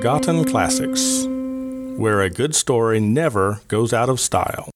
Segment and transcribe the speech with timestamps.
[0.00, 1.26] Forgotten Classics,
[2.00, 4.70] where a good story never goes out of style.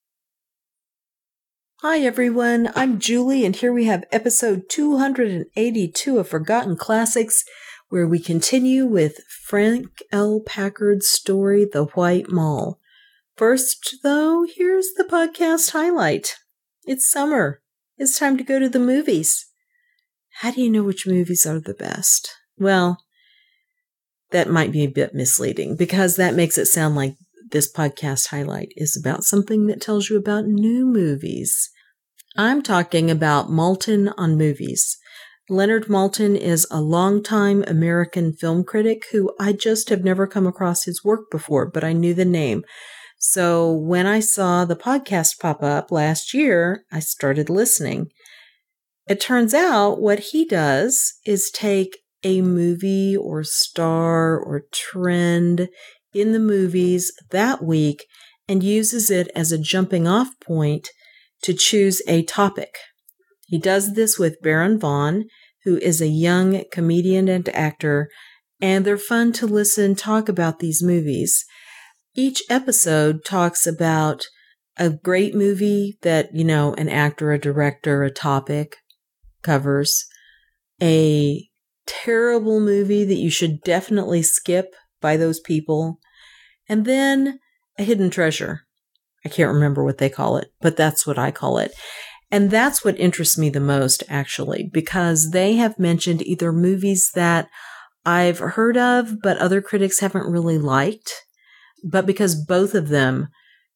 [1.81, 2.71] Hi, everyone.
[2.75, 7.43] I'm Julie, and here we have episode 282 of Forgotten Classics,
[7.89, 9.17] where we continue with
[9.47, 10.41] Frank L.
[10.45, 12.77] Packard's story, The White Moll.
[13.35, 16.35] First, though, here's the podcast highlight.
[16.83, 17.63] It's summer.
[17.97, 19.47] It's time to go to the movies.
[20.41, 22.29] How do you know which movies are the best?
[22.59, 22.99] Well,
[24.35, 27.15] that might be a bit misleading because that makes it sound like
[27.51, 31.69] this podcast highlight is about something that tells you about new movies.
[32.35, 34.97] I'm talking about Maltin on movies.
[35.47, 40.83] Leonard Maltin is a longtime American film critic who I just have never come across
[40.83, 42.65] his work before, but I knew the name.
[43.17, 48.07] So when I saw the podcast pop up last year, I started listening.
[49.07, 55.69] It turns out what he does is take a movie or star or trend
[56.13, 58.05] in the movies that week
[58.49, 60.89] and uses it as a jumping off point
[61.43, 62.75] to choose a topic.
[63.47, 65.25] He does this with Baron Vaughn,
[65.63, 68.09] who is a young comedian and actor,
[68.59, 71.45] and they're fun to listen talk about these movies.
[72.15, 74.25] Each episode talks about
[74.77, 78.77] a great movie that, you know, an actor, a director, a topic
[79.43, 80.05] covers,
[80.81, 81.47] a
[81.85, 85.99] terrible movie that you should definitely skip by those people,
[86.67, 87.39] and then
[87.77, 88.61] a hidden treasure.
[89.25, 91.73] I can't remember what they call it, but that's what I call it.
[92.31, 97.47] And that's what interests me the most, actually, because they have mentioned either movies that
[98.05, 101.11] I've heard of, but other critics haven't really liked,
[101.83, 103.29] but because both of them,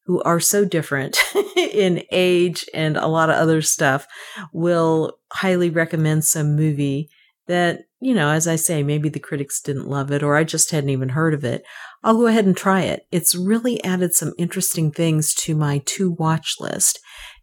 [0.06, 1.18] who are so different
[1.56, 4.08] in age and a lot of other stuff,
[4.52, 7.10] will highly recommend some movie
[7.48, 10.72] that, you know, as I say, maybe the critics didn't love it or I just
[10.72, 11.64] hadn't even heard of it,
[12.04, 13.06] I'll go ahead and try it.
[13.12, 17.00] It's really added some interesting things to my to watch list.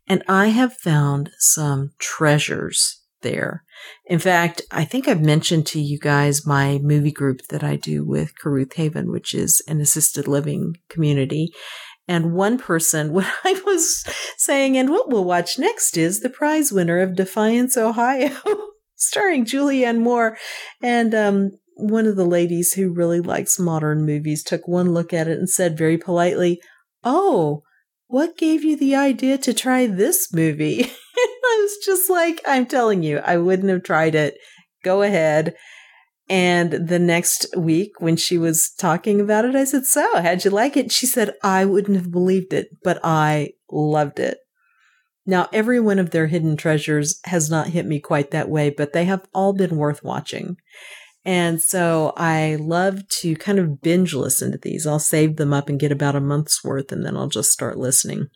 [0.09, 3.65] And I have found some treasures there.
[4.07, 8.05] In fact, I think I've mentioned to you guys my movie group that I do
[8.05, 11.53] with Caruth Haven, which is an assisted living community.
[12.09, 14.05] And one person, what I was
[14.39, 18.35] saying, and what we'll watch next is the prize winner of Defiance, Ohio.
[18.97, 20.37] starring Julianne Moore.
[20.83, 25.29] And um, one of the ladies who really likes modern movies took one look at
[25.29, 26.61] it and said very politely,
[27.05, 27.63] Oh,
[28.09, 30.85] what gave you the idea to try this movie?
[31.17, 34.37] I was just like, I'm telling you, I wouldn't have tried it.
[34.83, 35.55] Go ahead.
[36.29, 40.51] And the next week, when she was talking about it, I said, So, how'd you
[40.51, 40.91] like it?
[40.91, 44.39] She said, I wouldn't have believed it, but I loved it.
[45.27, 48.93] Now, every one of their hidden treasures has not hit me quite that way, but
[48.93, 50.57] they have all been worth watching.
[51.25, 54.87] And so I love to kind of binge listen to these.
[54.87, 57.77] I'll save them up and get about a month's worth, and then I'll just start
[57.77, 58.29] listening.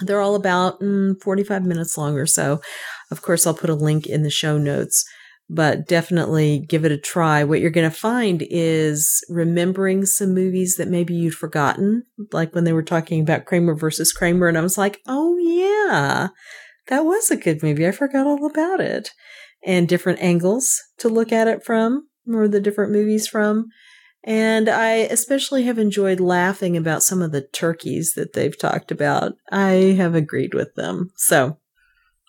[0.00, 2.62] They're all about mm, 45 minutes long or so.
[3.10, 5.04] Of course, I'll put a link in the show notes
[5.50, 7.42] but definitely give it a try.
[7.42, 12.64] What you're going to find is remembering some movies that maybe you'd forgotten, like when
[12.64, 16.28] they were talking about Kramer versus Kramer, and I was like, oh yeah,
[16.88, 17.86] that was a good movie.
[17.86, 19.10] I forgot all about it.
[19.64, 23.66] And different angles to look at it from, or the different movies from.
[24.22, 29.32] And I especially have enjoyed laughing about some of the turkeys that they've talked about.
[29.50, 31.10] I have agreed with them.
[31.16, 31.58] So,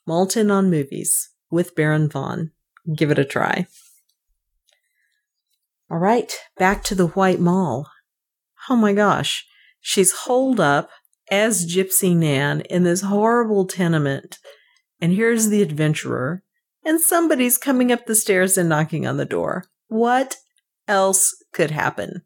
[0.07, 2.51] Maltin on movies with Baron Vaughn
[2.95, 3.67] give it a try.
[5.91, 7.87] All right, back to the White Moll.
[8.69, 9.45] Oh my gosh,
[9.79, 10.89] she's holed up
[11.31, 14.37] as Gypsy Nan in this horrible tenement.
[15.01, 16.43] And here's the adventurer,
[16.85, 19.65] and somebody's coming up the stairs and knocking on the door.
[19.87, 20.35] What
[20.87, 22.23] else could happen?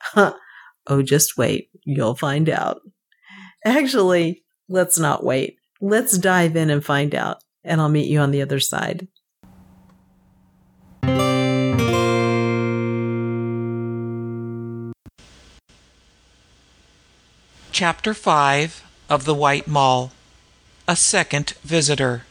[0.00, 0.34] Huh.
[0.86, 1.70] Oh, just wait.
[1.84, 2.80] You'll find out.
[3.64, 5.56] Actually, let's not wait.
[5.80, 9.08] Let's dive in and find out, and I'll meet you on the other side.
[17.74, 20.12] Chapter 5 of The White Moll
[20.86, 22.22] A Second Visitor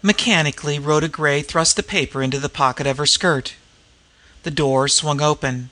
[0.00, 3.56] Mechanically, Rhoda Gray thrust the paper into the pocket of her skirt.
[4.42, 5.68] The door swung open.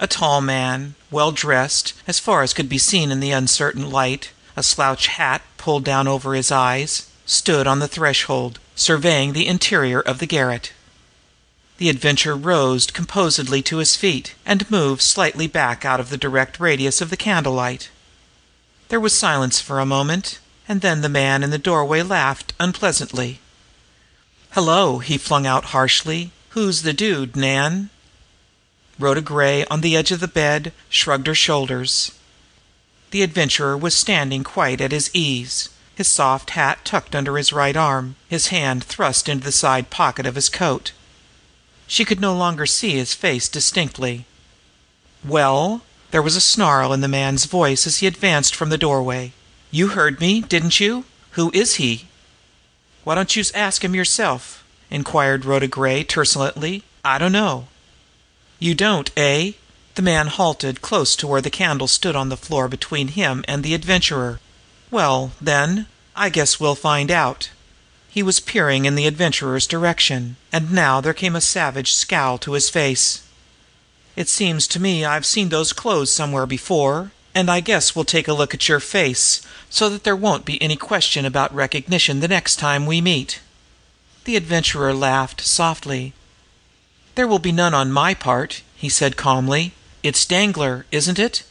[0.00, 4.30] A tall man, well dressed as far as could be seen in the uncertain light,
[4.56, 10.00] a slouch hat pulled down over his eyes, stood on the threshold, surveying the interior
[10.00, 10.72] of the garret.
[11.82, 16.60] The adventurer rose composedly to his feet and moved slightly back out of the direct
[16.60, 17.90] radius of the candlelight.
[18.88, 20.38] There was silence for a moment,
[20.68, 23.40] and then the man in the doorway laughed unpleasantly.
[24.50, 26.30] "Hello!" he flung out harshly.
[26.50, 27.90] "Who's the dude, Nan?"
[28.96, 32.12] Rhoda Gray, on the edge of the bed, shrugged her shoulders.
[33.10, 37.76] The Adventurer was standing quite at his ease, his soft hat tucked under his right
[37.76, 40.92] arm, his hand thrust into the side pocket of his coat.
[41.92, 44.24] She could no longer see his face distinctly.
[45.22, 49.34] "Well?" There was a snarl in the man's voice as he advanced from the doorway.
[49.70, 51.04] "You heard me, didn't you?
[51.32, 52.06] Who is he?"
[53.04, 56.82] "Why don't youse ask him yerself?" inquired Rhoda Gray truculently.
[57.04, 57.68] "I dunno."
[58.58, 59.52] "You don't, eh?"
[59.94, 63.62] The man halted close to where the candle stood on the floor between him and
[63.62, 64.40] the Adventurer.
[64.90, 65.86] "Well, then,
[66.16, 67.50] I guess we'll find out."
[68.14, 72.52] He was peering in the Adventurer's direction, and now there came a savage scowl to
[72.52, 73.22] his face.
[74.16, 78.28] "It seems to me I've seen those clothes somewhere before, and I guess we'll take
[78.28, 82.28] a look at your face, so that there won't be any question about recognition the
[82.28, 83.40] next time we meet."
[84.24, 86.12] The Adventurer laughed softly.
[87.14, 89.72] "There will be none on my part," he said calmly.
[90.02, 91.44] "It's Danglar, isn't it?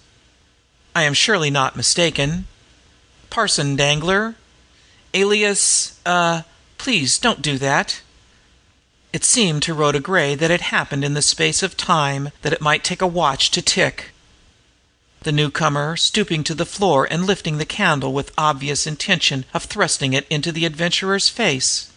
[0.93, 2.45] I am surely not mistaken.
[3.31, 4.35] Parson Danglar,
[5.15, 6.45] alias er
[6.83, 8.01] please don't do that."
[9.13, 12.67] It seemed to Rhoda Gray that it happened in the space of time that it
[12.67, 14.09] might take a watch to tick.
[15.21, 20.13] The newcomer, stooping to the floor and lifting the candle with obvious intention of thrusting
[20.13, 21.89] it into the Adventurer's face.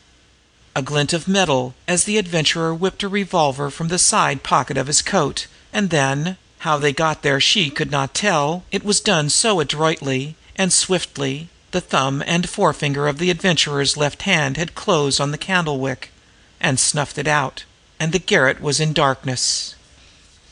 [0.76, 4.88] A glint of metal, as the Adventurer whipped a revolver from the side pocket of
[4.88, 9.30] his coat, and then how they got there she could not tell, it was done
[9.30, 15.20] so adroitly and swiftly the thumb and forefinger of the Adventurer's left hand had closed
[15.20, 16.12] on the candle wick
[16.60, 17.64] and snuffed it out,
[17.98, 19.74] and the garret was in darkness.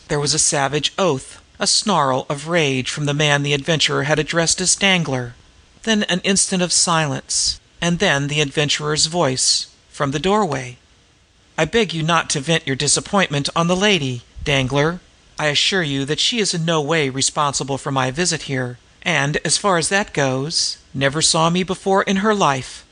[0.08, 4.18] There was a savage oath, a snarl of rage from the man the Adventurer had
[4.18, 5.34] addressed as Danglar,
[5.84, 10.76] then an instant of silence, and then the Adventurer's voice from the doorway.
[11.56, 14.98] "I beg you not to vent your disappointment on the lady, Danglar.
[15.38, 19.38] I assure you that she is in no way responsible for my visit here, and,
[19.44, 22.84] as far as that goes, never saw me before in her life.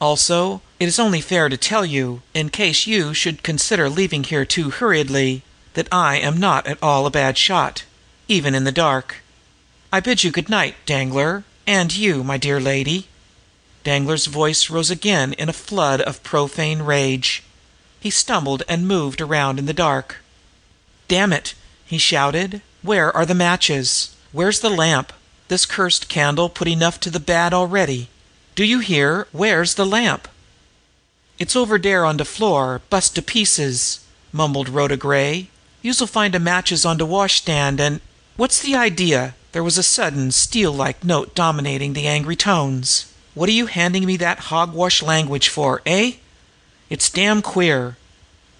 [0.00, 4.44] Also, it is only fair to tell you, in case you should consider leaving here
[4.44, 5.42] too hurriedly,
[5.74, 7.84] that I am not at all a bad shot,
[8.28, 9.16] even in the dark.
[9.92, 13.08] I bid you good night, Danglar, and you, my dear lady."
[13.84, 17.42] Danglar's voice rose again in a flood of profane rage.
[18.00, 20.22] He stumbled and moved around in the dark.
[21.08, 21.54] "Damn it!"
[21.86, 22.60] he shouted.
[22.82, 24.10] "Where are the matches?
[24.30, 25.12] Where's the lamp?
[25.48, 28.08] This cursed candle put enough to the bad already.
[28.54, 29.26] Do you hear?
[29.32, 30.28] Where's the lamp?"
[31.38, 34.00] "It's over dere on de floor, bust to pieces,"
[34.30, 35.48] mumbled Rhoda Gray.
[35.80, 38.00] "Youse'll find de matches on de washstand, an'
[38.36, 43.06] what's the idea?" There was a sudden steel like note dominating the angry tones.
[43.32, 46.12] "What are you handing me that hogwash language for, eh?
[46.90, 47.96] It's damn queer.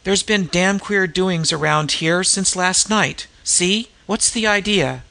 [0.05, 3.27] There's been damn queer doings around here since last night.
[3.45, 3.89] See?
[4.07, 5.03] What's the idea?"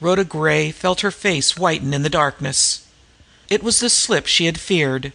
[0.00, 2.82] Rhoda Gray felt her face whiten in the darkness.
[3.48, 5.12] It was the slip she had feared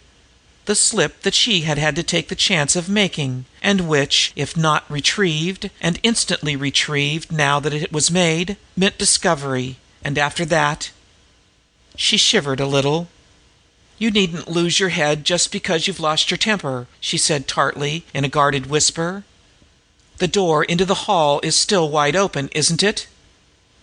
[0.69, 4.55] the slip that she had had to take the chance of making, and which, if
[4.55, 10.91] not retrieved, and instantly retrieved now that it was made, meant discovery, and after that
[11.95, 13.07] She shivered a little.
[13.97, 18.23] "You needn't lose your head just because you've lost your temper," she said tartly, in
[18.23, 19.23] a guarded whisper.
[20.19, 23.07] "The door into the hall is still wide open, isn't it?"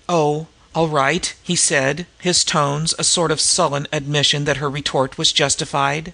[0.09, 5.16] "Oh, all right," he said, his tones a sort of sullen admission that her retort
[5.16, 6.12] was justified.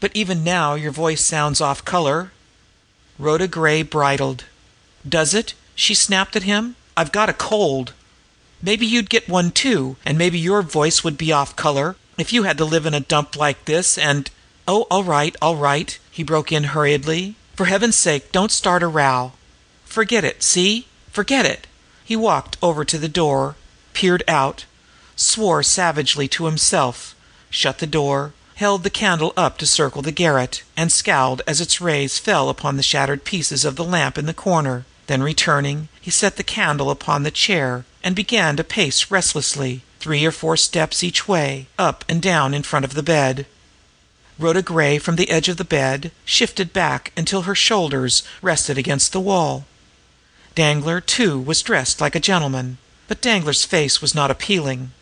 [0.00, 2.32] "But even now your voice sounds off color."
[3.18, 4.44] Rhoda Gray bridled.
[5.06, 6.76] "Does it?" she snapped at him.
[6.96, 7.92] "I've got a cold.
[8.62, 12.44] Maybe you'd get one too, and maybe your voice would be off color, if you
[12.44, 14.30] had to live in a dump like this, and
[14.66, 17.34] "Oh, all right, all right!" he broke in hurriedly.
[17.54, 19.32] "For heaven's sake don't start a row.
[19.84, 20.86] Forget it, see?
[21.12, 21.66] Forget it!"
[22.02, 23.56] He walked over to the door
[24.00, 24.64] peered out,
[25.14, 27.14] swore savagely to himself,
[27.50, 31.82] shut the door, held the candle up to circle the garret, and scowled as its
[31.82, 36.10] rays fell upon the shattered pieces of the lamp in the corner; then returning, he
[36.10, 41.04] set the candle upon the chair and began to pace restlessly, three or four steps
[41.04, 43.44] each way, up and down in front of the bed.
[44.38, 49.12] Rhoda Gray, from the edge of the bed, shifted back until her shoulders rested against
[49.12, 49.66] the wall.
[50.54, 52.78] Danglar, too, was dressed like a gentleman.
[53.10, 54.92] But Danglar's face was not appealing.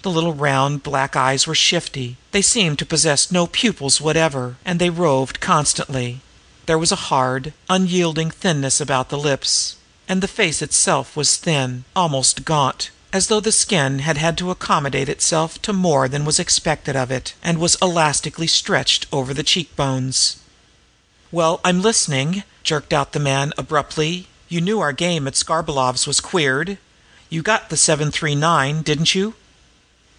[0.00, 4.80] The little round black eyes were shifty; they seemed to possess no pupils whatever, and
[4.80, 6.22] they roved constantly.
[6.64, 9.76] There was a hard, unyielding thinness about the lips,
[10.08, 14.50] and the face itself was thin, almost gaunt, as though the skin had had to
[14.50, 19.42] accommodate itself to more than was expected of it, and was elastically stretched over the
[19.42, 20.36] cheekbones.
[21.30, 24.26] "Well, I'm listening!" jerked out the man abruptly.
[24.48, 26.78] You knew our game at Skarbolov's was queered.
[27.28, 29.34] You got the seven three nine, didn't you?"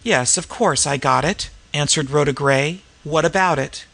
[0.02, 2.82] "Yes, of course I got it," answered Rhoda Gray.
[3.02, 3.84] "What about it?"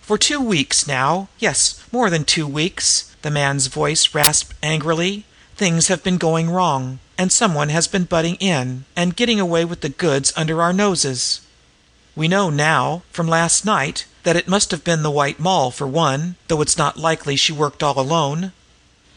[0.00, 5.26] "For two weeks now yes, more than two weeks," the man's voice rasped angrily,
[5.56, 9.82] "things have been going wrong, and someone has been butting in and getting away with
[9.82, 11.40] the goods under our noses.
[12.16, 15.86] We know now, from last night, that it must have been the White Moll for
[15.86, 18.52] one, though it's not likely she worked all alone.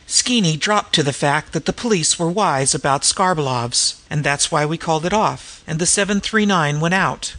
[0.07, 4.65] Skeeny dropped to the fact that the police were wise about Skarbolov's, and that's why
[4.65, 7.35] we called it off, and the seven three nine went out.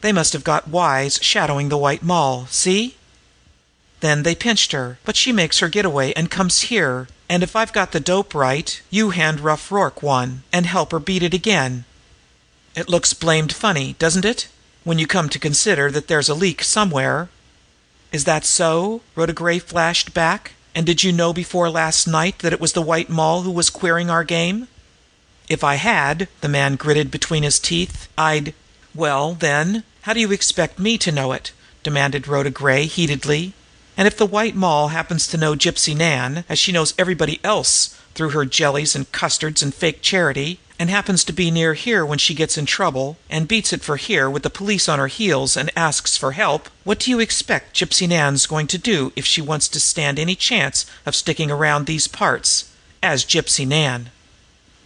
[0.00, 2.96] They must have got wise shadowing the White Moll see?
[4.00, 7.72] Then they pinched her, but she makes her getaway and comes here, and if I've
[7.72, 11.86] got the dope right, you hand Rough Rorke one and help her beat it again.
[12.76, 14.48] It looks blamed funny, doesn't it,
[14.82, 17.30] when you come to consider that there's a leak somewhere?"
[18.12, 20.52] "Is that so?" Rhoda Gray flashed back.
[20.74, 23.70] And did you know before last night that it was the White Moll who was
[23.70, 24.66] queering our game?"
[25.48, 28.54] "If I had," the man gritted between his teeth, "I'd
[28.92, 31.52] "Well, then, how do you expect me to know it?"
[31.84, 33.52] demanded Rhoda Gray heatedly.
[33.96, 37.90] "And if the White Moll happens to know Gypsy Nan, as she knows everybody else
[38.16, 42.18] through her jellies and custards and fake charity, and happens to be near here when
[42.18, 45.56] she gets in trouble, and beats it for here with the police on her heels
[45.56, 49.40] and asks for help, what do you expect Gypsy Nan's going to do if she
[49.40, 52.66] wants to stand any chance of sticking around these parts
[53.02, 54.10] as Gypsy Nan?"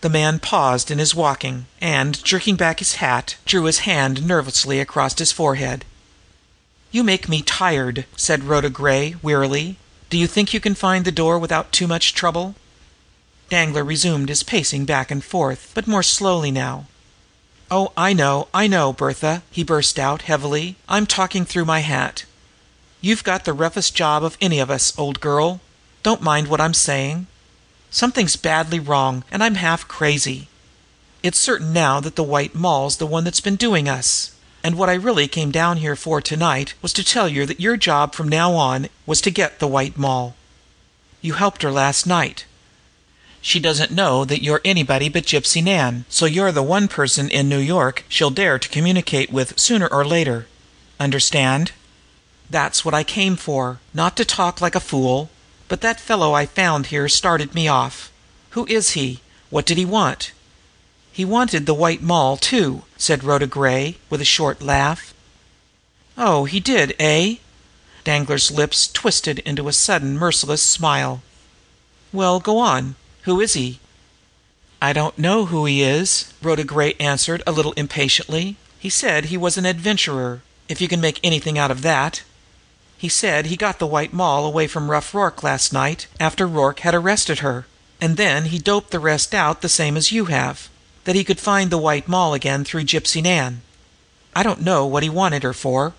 [0.00, 4.80] The man paused in his walking, and, jerking back his hat, drew his hand nervously
[4.80, 5.84] across his forehead.
[6.92, 9.76] "You make me tired," said Rhoda Gray wearily.
[10.10, 12.54] "Do you think you can find the door without too much trouble?"
[13.48, 16.86] Danglar resumed his pacing back and forth, but more slowly now.
[17.70, 20.76] "Oh, I know, I know, Bertha!" he burst out heavily.
[20.88, 22.24] "I'm talking through my hat.
[23.00, 25.60] You've got the roughest job of any of us, old girl.
[26.02, 27.26] Don't mind what I'm saying.
[27.90, 30.48] Something's badly wrong, and I'm half crazy.
[31.22, 34.30] It's certain now that the White Moll's the one that's been doing us.
[34.62, 37.60] And what I really came down here for to night was to tell you that
[37.60, 40.34] your job from now on was to get the White Moll.
[41.22, 42.44] You helped her last night.
[43.40, 47.48] She doesn't know that you're anybody but Gypsy Nan, so you're the one person in
[47.48, 50.46] New York she'll dare to communicate with sooner or later.
[51.00, 51.72] Understand?
[52.50, 55.30] That's what I came for not to talk like a fool.
[55.68, 58.10] But that fellow I found here started me off.
[58.50, 59.20] Who is he?
[59.50, 60.32] What did he want?"
[61.12, 65.12] "He wanted the White Moll, too," said Rhoda Gray, with a short laugh.
[66.16, 67.34] "Oh, he did, eh?"
[68.02, 71.20] Danglar's lips twisted into a sudden merciless smile.
[72.14, 72.94] "Well, go on.
[73.28, 73.78] Who is he?"
[74.80, 78.56] "I don't know who he is," Rhoda Gray answered a little impatiently.
[78.78, 82.22] "He said he was an adventurer, if you can make anything out of that.
[82.96, 86.80] He said he got the White Moll away from Rough Rorke last night, after Rorke
[86.80, 87.66] had arrested her,
[88.00, 90.70] and then he doped the rest out the same as you have
[91.04, 93.60] that he could find the White Moll again through Gypsy Nan.
[94.34, 95.92] I don't know what he wanted her for."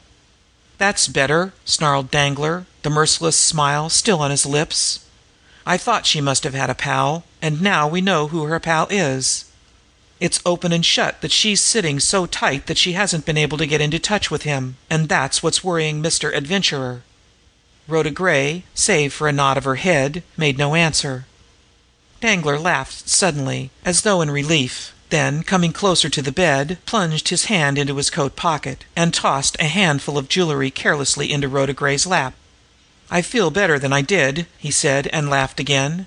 [0.80, 5.02] "That's better!" snarled Danglar, the merciless smile still on his lips.
[5.66, 8.88] I thought she must have had a pal, and now we know who her pal
[8.89, 9.46] is.
[10.20, 13.68] It's open and shut that she's sitting so tight that she hasn't been able to
[13.68, 16.36] get into touch with him, and that's what's worrying Mr.
[16.36, 17.04] Adventurer."
[17.88, 21.25] Rhoda Gray, save for a nod of her head, made no answer.
[22.22, 27.46] Danglar laughed suddenly, as though in relief, then, coming closer to the bed, plunged his
[27.46, 32.06] hand into his coat pocket and tossed a handful of jewelry carelessly into Rhoda Gray's
[32.06, 32.34] lap.
[33.12, 36.06] "I feel better than I did," he said, and laughed again.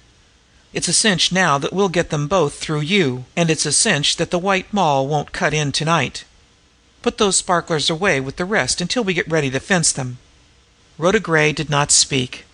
[0.72, 4.16] "It's a cinch now that we'll get them both through you, and it's a cinch
[4.18, 6.22] that the White Moll won't cut in to night.
[7.02, 10.18] Put those sparklers away with the rest until we get ready to fence them."
[10.96, 12.44] Rhoda Gray did not speak.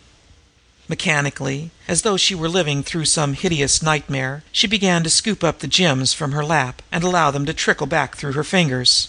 [0.88, 5.58] Mechanically, as though she were living through some hideous nightmare, she began to scoop up
[5.58, 9.08] the gems from her lap and allow them to trickle back through her fingers.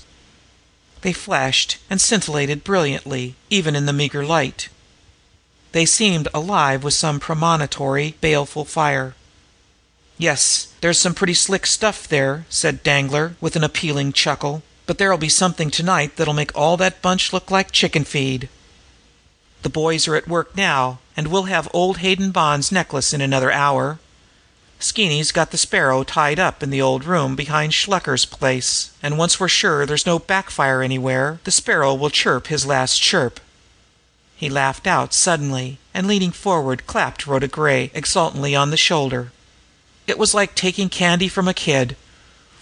[0.99, 4.67] They flashed and scintillated brilliantly, even in the meager light.
[5.71, 9.13] They seemed alive with some premonitory, baleful fire.
[10.17, 14.63] "Yes, there's some pretty slick stuff there," said Danglar, with an appealing chuckle.
[14.85, 18.49] "But there'll be something to night that'll make all that bunch look like chicken feed.
[19.61, 23.51] The boys are at work now, and we'll have old Hayden Bond's necklace in another
[23.51, 23.99] hour.
[24.79, 29.39] Skeeny's got the Sparrow tied up in the old room behind Shluker's place, and once
[29.39, 33.41] we're sure there's no backfire anywhere, the Sparrow will chirp his last chirp.
[34.39, 39.33] He laughed out suddenly, and leaning forward clapped Rhoda Gray exultantly on the shoulder.
[40.07, 41.97] It was like taking candy from a kid.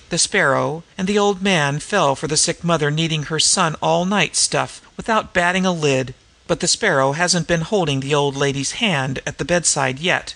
[0.09, 4.05] The Sparrow and the old man fell for the sick mother needing her son all
[4.05, 6.15] night stuff without batting a lid,
[6.47, 10.33] but the Sparrow hasn't been holding the old lady's hand at the bedside yet.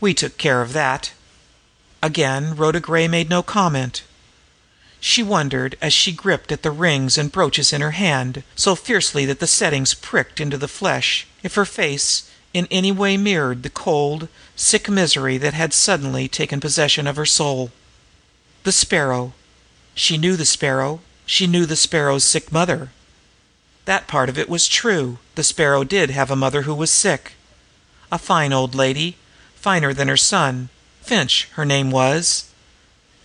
[0.00, 1.12] We took care of that."
[2.02, 4.04] Again Rhoda Gray made no comment.
[5.04, 9.26] She wondered, as she gripped at the rings and brooches in her hand, so fiercely
[9.26, 12.22] that the settings pricked into the flesh, if her face
[12.54, 17.26] in any way mirrored the cold, sick misery that had suddenly taken possession of her
[17.26, 17.72] soul.
[18.62, 19.32] The Sparrow!
[19.96, 22.92] She knew the Sparrow; she knew the Sparrow's sick mother.
[23.86, 27.32] That part of it was true the Sparrow did have a mother who was sick.
[28.12, 29.16] A fine old lady,
[29.56, 30.68] finer than her son.
[31.02, 32.44] Finch, her name was.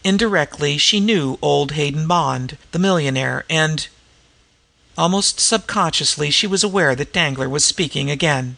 [0.08, 3.90] Indirectly she knew old Hayden Bond, the millionaire, and
[4.98, 8.56] Almost subconsciously she was aware that Danglar was speaking again.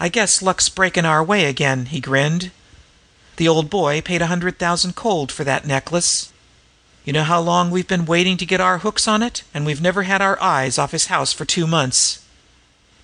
[0.00, 2.50] "I guess luck's breaking our way again," he grinned.
[3.36, 6.30] "The old boy paid a hundred thousand cold for that necklace.
[7.04, 9.80] You know how long we've been waiting to get our hooks on it, and we've
[9.80, 12.18] never had our eyes off his house for two months.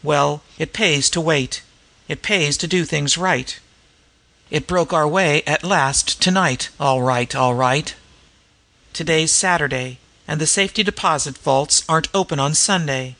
[0.02, 1.62] Well, it pays to wait.
[2.08, 3.60] It pays to do things right.
[4.50, 7.94] It broke our way at last to night, all right, all right.
[8.94, 13.16] Today's Saturday, and the safety deposit vaults aren't open on Sunday.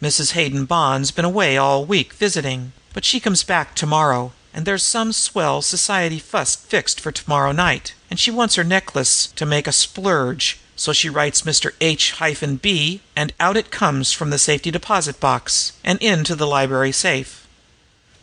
[0.00, 0.32] Mrs.
[0.32, 5.12] Hayden Bond's been away all week visiting, but she comes back tomorrow, and there's some
[5.12, 9.72] swell society fuss fixed for tomorrow night, and she wants her necklace to make a
[9.72, 11.72] splurge, so she writes Mr.
[11.80, 12.14] H
[12.62, 17.43] B, and out it comes from the safety deposit box and into the library safe.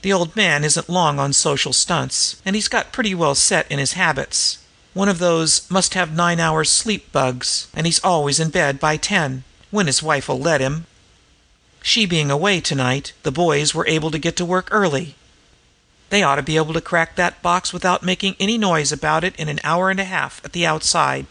[0.01, 3.77] The old man isn't long on social stunts, and he's got pretty well set in
[3.77, 4.57] his habits.
[4.93, 8.97] One of those must have nine hours sleep bugs, and he's always in bed by
[8.97, 10.85] ten, when his wife'll let him.
[11.83, 15.15] She being away to night, the boys were able to get to work early.
[16.09, 19.35] They ought to be able to crack that box without making any noise about it
[19.37, 21.25] in an hour and a half at the outside.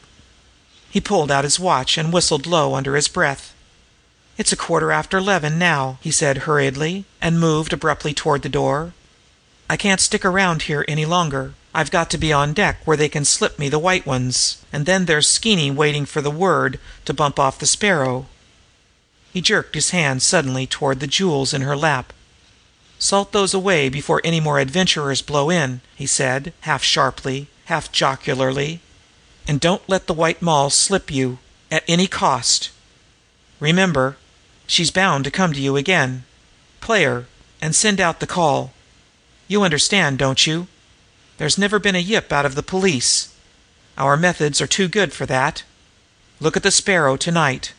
[0.89, 3.55] He pulled out his watch and whistled low under his breath.
[4.41, 8.95] "It's a quarter after eleven now," he said hurriedly, and moved abruptly toward the door.
[9.69, 11.53] "I can't stick around here any longer.
[11.75, 14.87] I've got to be on deck where they can slip me the white ones, and
[14.87, 18.29] then there's Skeeny waiting for the word to bump off the Sparrow."
[19.31, 22.15] He jerked his hand suddenly toward the jewels in her lap.
[22.99, 28.81] "Salt those away before any more adventurers blow in," he said, half sharply, half jocularly.
[29.47, 32.71] "And don't let the White Moll slip you at any cost.
[33.61, 34.17] Remember!
[34.71, 36.23] She's bound to come to you again.
[36.81, 37.27] Play her,
[37.61, 38.73] and send out the call.
[39.49, 40.69] You understand, don't you?
[41.39, 43.35] There's never been a yip out of the police.
[43.99, 45.65] Our methods are too good for that.
[46.39, 47.73] Look at the Sparrow to night.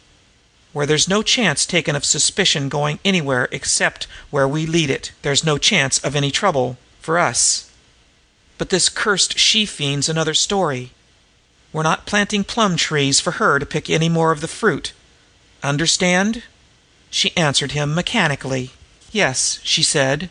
[0.73, 5.45] Where there's no chance taken of suspicion going anywhere except where we lead it, there's
[5.45, 7.71] no chance of any trouble for us.
[8.57, 10.91] But this cursed she fiend's another story.
[11.71, 14.91] We're not planting plum trees for her to pick any more of the fruit.
[15.63, 16.43] Understand?"
[17.13, 18.71] She answered him mechanically.
[19.11, 20.29] "Yes," she said.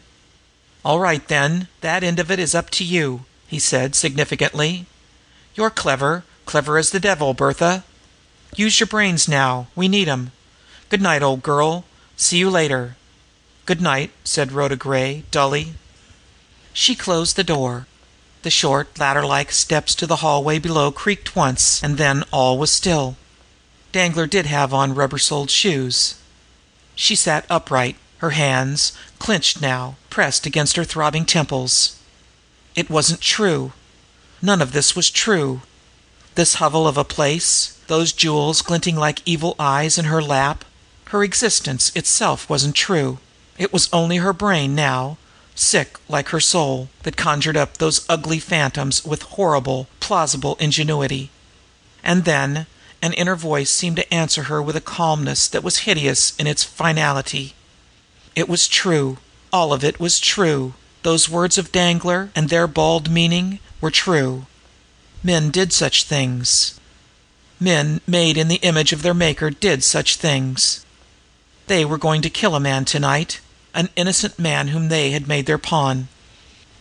[0.83, 4.87] "All right, then, that end of it is up to you," he said significantly.
[5.55, 7.85] "You're clever, clever as the devil, Bertha.
[8.57, 9.67] Use your brains now.
[9.75, 10.33] We need 'em.
[10.89, 11.85] Good night, old girl.
[12.17, 12.97] See you later."
[13.67, 15.75] "Good night," said Rhoda Gray dully.
[16.73, 17.87] She closed the door.
[18.43, 22.73] The short, ladder like steps to the hallway below creaked once, and then all was
[22.73, 23.17] still.
[23.93, 26.15] Danglar did have on rubber soled shoes.
[27.01, 31.99] She sat upright, her hands, clenched now, pressed against her throbbing temples.
[32.75, 33.73] It wasn't true.
[34.43, 35.63] None of this was true.
[36.35, 40.63] This hovel of a place, those jewels glinting like evil eyes in her lap,
[41.07, 43.19] her existence itself wasn't true.
[43.57, 45.17] It was only her brain now,
[45.55, 51.31] sick like her soul, that conjured up those ugly phantoms with horrible, plausible ingenuity.
[52.05, 52.67] And then
[53.03, 56.65] an inner voice seemed to answer her with a calmness that was hideous in its
[56.65, 57.55] finality.
[58.37, 59.19] It was true.
[59.53, 60.75] All of it was true.
[61.03, 64.47] Those words of Danglar, and their bald meaning, were true.
[65.23, 66.79] Men did such things.
[67.59, 70.85] Men made in the image of their Maker did such things.
[71.67, 73.41] They were going to kill a man to night,
[73.75, 76.09] an innocent man whom they had made their pawn.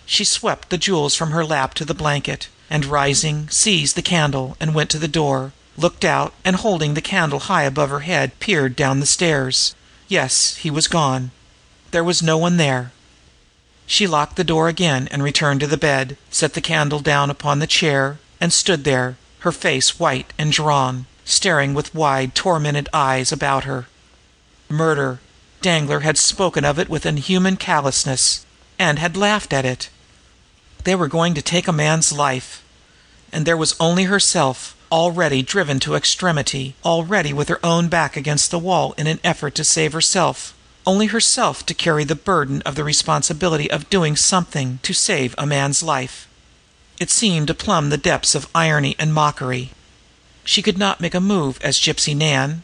[0.05, 4.57] She swept the jewels from her lap to the blanket, and rising, seized the candle
[4.59, 8.39] and went to the door, looked out, and holding the candle high above her head,
[8.39, 9.75] peered down the stairs.
[10.07, 11.31] Yes, he was gone.
[11.91, 12.91] There was no one there.
[13.87, 17.59] She locked the door again and returned to the bed, set the candle down upon
[17.59, 23.31] the chair, and stood there, her face white and drawn, staring with wide, tormented eyes
[23.31, 23.87] about her.
[24.69, 25.19] Murder!
[25.61, 28.45] Danglar had spoken of it with inhuman callousness,
[28.77, 29.89] and had laughed at it.
[30.83, 32.63] They were going to take a man's life.
[33.31, 38.51] And there was only herself, already driven to extremity, already with her own back against
[38.51, 40.53] the wall in an effort to save herself.
[40.85, 45.45] only herself to carry the burden of the responsibility of doing something to save a
[45.45, 46.27] man's life.
[46.99, 49.69] It seemed to plumb the depths of irony and mockery.
[50.43, 52.63] She could not make a move as Gypsy Nan.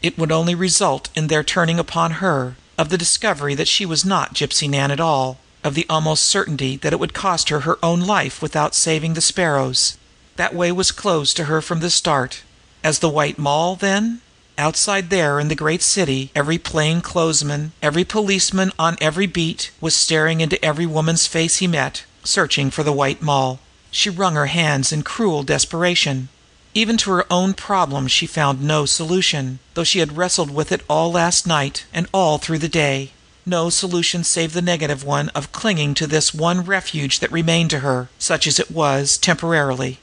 [0.00, 4.04] It would only result in their turning upon her, of the discovery that she was
[4.04, 7.78] not Gypsy Nan at all, of the almost certainty that it would cost her her
[7.82, 9.98] own life without saving the Sparrow's.
[10.36, 12.42] That way was closed to her from the start.
[12.82, 14.20] As the White Moll, then?
[14.58, 19.70] Outside there in the great city every plain clothes man, every policeman on every beat,
[19.80, 23.60] was staring into every woman's face he met, searching for the White Moll.
[23.90, 26.28] She wrung her hands in cruel desperation.
[26.74, 30.82] Even to her own problem she found no solution, though she had wrestled with it
[30.88, 33.12] all last night and all through the day
[33.46, 37.80] no solution save the negative one of clinging to this one refuge that remained to
[37.80, 39.98] her, such as it was temporarily.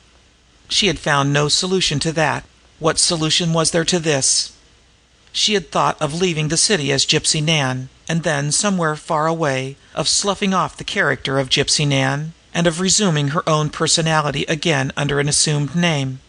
[0.72, 2.46] She had found no solution to that.
[2.80, 4.54] What solution was there to this?
[5.34, 9.76] She had thought of leaving the city as Gypsy Nan, and then, somewhere far away,
[9.94, 14.94] of sloughing off the character of Gypsy Nan, and of resuming her own personality again
[14.96, 16.22] under an assumed name.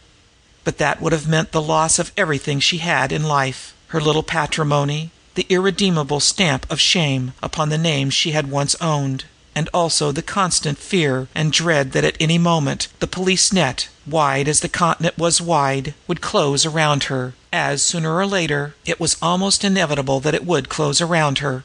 [0.64, 4.24] But that would have meant the loss of everything she had in life her little
[4.24, 9.24] patrimony, the irredeemable stamp of shame upon the name she had once owned
[9.54, 14.48] and also the constant fear and dread that at any moment the police net, wide
[14.48, 19.16] as the continent was wide, would close around her, as, sooner or later, it was
[19.20, 21.64] almost inevitable that it would close around her.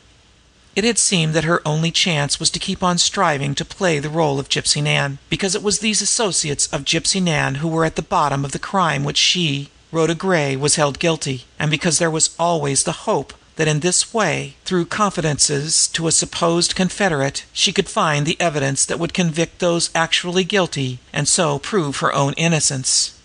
[0.76, 4.10] It had seemed that her only chance was to keep on striving to play the
[4.10, 7.95] role of Gypsy Nan, because it was these associates of Gypsy Nan who were at
[7.95, 12.12] the bottom of the crime which she, Rhoda Gray, was held guilty, and because there
[12.12, 17.73] was always the hope that in this way, through confidences to a supposed confederate, she
[17.73, 22.33] could find the evidence that would convict those actually guilty and so prove her own
[22.33, 23.19] innocence.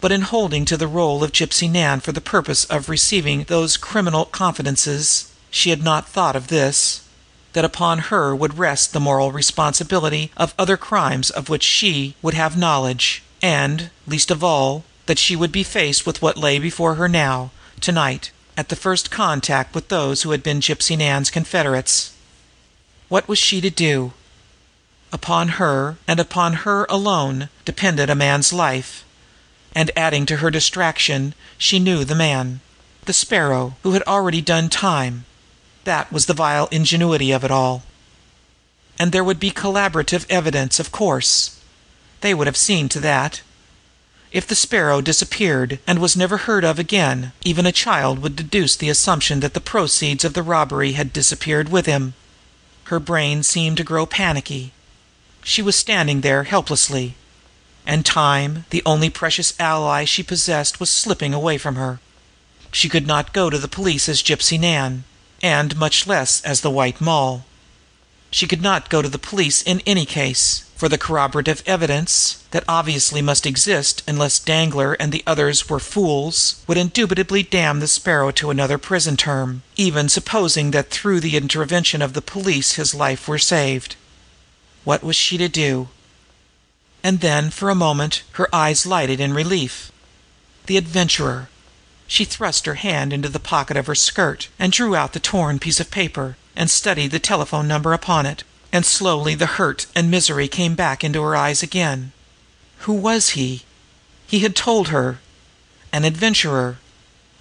[0.00, 3.76] But in holding to the role of Gypsy Nan for the purpose of receiving those
[3.76, 7.06] criminal confidences, she had not thought of this
[7.52, 12.34] that upon her would rest the moral responsibility of other crimes of which she would
[12.34, 16.94] have knowledge, and, least of all, that she would be faced with what lay before
[16.94, 18.30] her now, tonight,
[18.60, 22.14] at the first contact with those who had been Gypsy Nan's confederates.
[23.08, 24.12] What was she to do?
[25.14, 29.02] Upon her, and upon her alone, depended a man's life.
[29.74, 32.60] And adding to her distraction, she knew the man
[33.06, 35.24] the Sparrow, who had already done time.
[35.84, 37.82] That was the vile ingenuity of it all.
[38.98, 41.58] And there would be collaborative evidence, of course.
[42.20, 43.40] They would have seen to that.
[44.32, 48.76] If the Sparrow disappeared and was never heard of again, even a child would deduce
[48.76, 52.14] the assumption that the proceeds of the robbery had disappeared with him.
[52.84, 54.72] Her brain seemed to grow panicky.
[55.42, 57.16] She was standing there helplessly.
[57.84, 61.98] And time, the only precious ally she possessed, was slipping away from her.
[62.70, 65.02] She could not go to the police as Gypsy Nan,
[65.42, 67.44] and much less as the White Moll.
[68.30, 72.64] She could not go to the police in any case for the corroborative evidence that
[72.66, 78.30] obviously must exist unless Danglar and the others were fools would indubitably damn the Sparrow
[78.30, 83.28] to another prison term, even supposing that through the intervention of the police his life
[83.28, 83.96] were saved.
[84.82, 85.88] What was she to do?
[87.04, 89.92] And then, for a moment, her eyes lighted in relief.
[90.64, 91.50] The Adventurer!
[92.06, 95.58] She thrust her hand into the pocket of her skirt and drew out the torn
[95.58, 98.44] piece of paper and studied the telephone number upon it.
[98.72, 102.12] And slowly the hurt and misery came back into her eyes again.
[102.80, 103.62] Who was he?
[104.26, 105.18] He had told her.
[105.92, 106.78] An adventurer.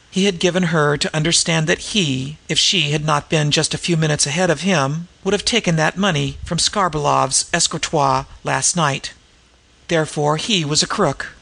[0.10, 3.78] He had given her to understand that he, if she had not been just a
[3.78, 9.14] few minutes ahead of him, would have taken that money from Skarbolov's escritoire last night.
[9.88, 11.34] Therefore he was a crook.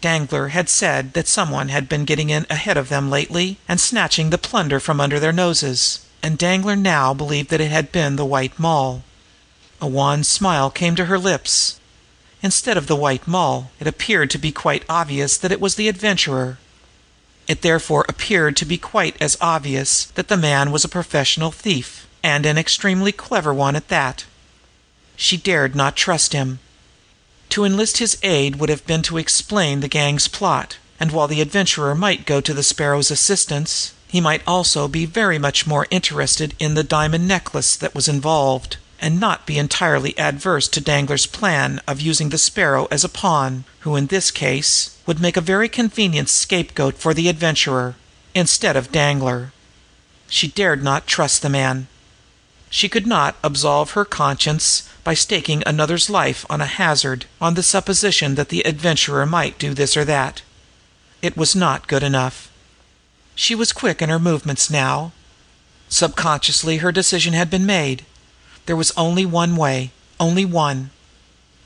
[0.00, 4.30] Danglar had said that someone had been getting in ahead of them lately and snatching
[4.30, 8.24] the plunder from under their noses and Danglar now believed that it had been the
[8.24, 9.02] White Moll.
[9.80, 11.80] A wan smile came to her lips.
[12.42, 15.88] Instead of the White Moll, it appeared to be quite obvious that it was the
[15.88, 16.58] Adventurer.
[17.48, 22.06] It therefore appeared to be quite as obvious that the man was a professional thief,
[22.22, 24.24] and an extremely clever one at that.
[25.16, 26.60] She dared not trust him.
[27.50, 31.40] To enlist his aid would have been to explain the gang's plot, and while the
[31.40, 36.54] Adventurer might go to the Sparrow's assistance, he might also be very much more interested
[36.58, 41.80] in the diamond necklace that was involved, and not be entirely adverse to Danglar's plan
[41.88, 45.66] of using the Sparrow as a pawn, who in this case would make a very
[45.66, 47.94] convenient scapegoat for the Adventurer,
[48.34, 49.50] instead of Danglar.
[50.28, 51.86] She dared not trust the man.
[52.68, 57.62] She could not absolve her conscience by staking another's life on a hazard on the
[57.62, 60.42] supposition that the Adventurer might do this or that.
[61.22, 62.51] It was not good enough.
[63.34, 65.12] She was quick in her movements now.
[65.88, 68.04] Subconsciously her decision had been made.
[68.66, 69.92] There was only one way
[70.22, 70.90] only one.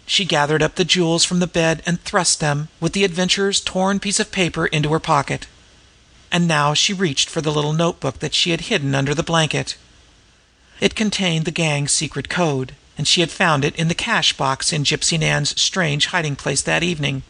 [0.07, 4.01] She gathered up the jewels from the bed and thrust them, with the Adventurer's torn
[4.01, 5.47] piece of paper, into her pocket.
[6.33, 9.77] And now she reached for the little notebook that she had hidden under the blanket.
[10.81, 14.73] It contained the gang's secret code, and she had found it in the cash box
[14.73, 17.23] in Gypsy Nan's strange hiding place that evening.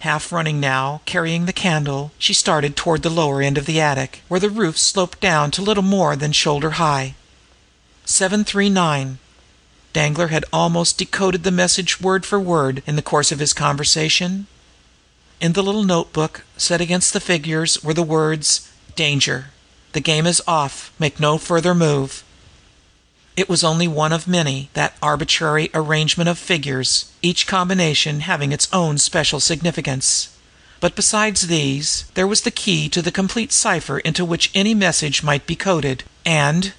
[0.00, 4.22] Half running now, carrying the candle, she started toward the lower end of the attic,
[4.28, 7.14] where the roof sloped down to little more than shoulder high.
[8.06, 9.18] Seven three nine.
[9.92, 14.46] Danglar had almost decoded the message word for word in the course of his conversation.
[15.38, 19.50] In the little notebook, set against the figures, were the words: "Danger!
[19.92, 20.92] The game is off.
[20.98, 22.24] Make no further move."
[23.36, 28.68] It was only one of many, that arbitrary arrangement of figures, each combination having its
[28.72, 30.30] own special significance;
[30.80, 35.22] but besides these, there was the key to the complete cipher into which any message
[35.22, 36.72] might be coded, and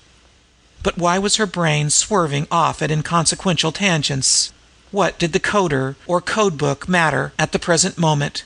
[0.84, 4.52] but why was her brain swerving off at inconsequential tangents?
[4.92, 8.44] What did the coder, or code book, matter at the present moment?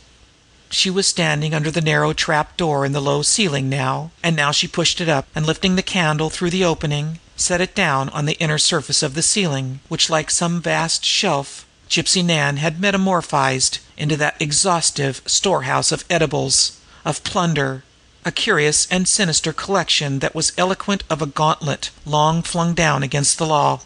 [0.70, 4.52] She was standing under the narrow trap door in the low ceiling now, and now
[4.52, 8.26] she pushed it up, and lifting the candle through the opening, set it down on
[8.26, 13.80] the inner surface of the ceiling, which, like some vast shelf, Gypsy Nan had metamorphosed
[13.98, 17.84] into that exhaustive storehouse of edibles, of plunder,
[18.26, 23.38] a curious and sinister collection that was eloquent of a gauntlet long flung down against
[23.38, 23.82] the law.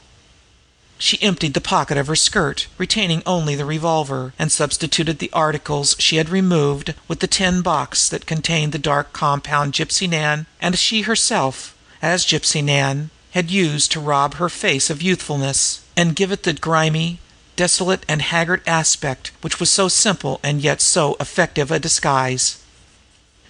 [0.97, 5.95] She emptied the pocket of her skirt, retaining only the revolver, and substituted the articles
[5.99, 10.77] she had removed with the tin box that contained the dark compound Gypsy Nan, and
[10.77, 16.31] she herself, as Gypsy Nan, had used to rob her face of youthfulness, and give
[16.31, 17.19] it the grimy,
[17.55, 22.63] desolate and haggard aspect which was so simple and yet so effective a disguise.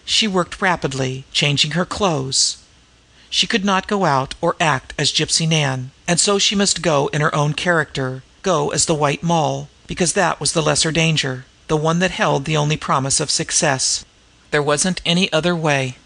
[0.04, 2.58] She worked rapidly, changing her clothes.
[3.30, 7.08] She could not go out or act as Gypsy Nan, and so she must go
[7.14, 11.46] in her own character, go as the White Moll, because that was the lesser danger,
[11.68, 14.04] the one that held the only promise of success.
[14.50, 15.98] There wasn't any other way.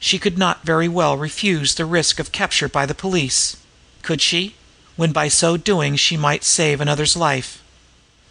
[0.00, 3.58] She could not very well refuse the risk of capture by the police.
[4.02, 4.56] Could she?
[4.96, 7.62] When by so doing she might save another's life.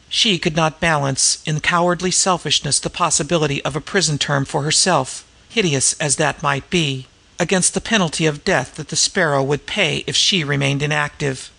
[0.10, 5.24] She could not balance in cowardly selfishness the possibility of a prison term for herself,
[5.48, 7.06] hideous as that might be,
[7.38, 11.52] against the penalty of death that the Sparrow would pay if she remained inactive.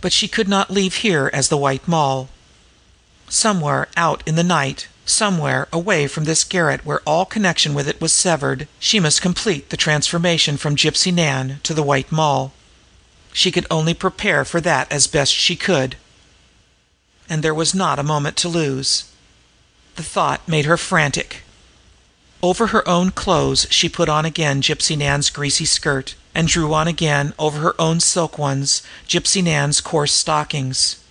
[0.00, 2.30] But she could not leave here as the White Moll.
[3.28, 8.00] Somewhere out in the night, somewhere away from this garret where all connection with it
[8.00, 12.52] was severed, she must complete the transformation from Gypsy Nan to the White Moll.
[13.32, 15.96] She could only prepare for that as best she could
[17.28, 19.10] and there was not a moment to lose.
[19.96, 21.42] The thought made her frantic.
[22.42, 26.86] Over her own clothes she put on again Gypsy Nan's greasy skirt, and drew on
[26.86, 31.02] again, over her own silk ones, Gypsy Nan's coarse stockings.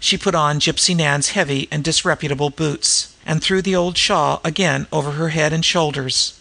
[0.00, 4.86] She put on Gypsy Nan's heavy and disreputable boots, and threw the old shawl again
[4.90, 6.40] over her head and shoulders.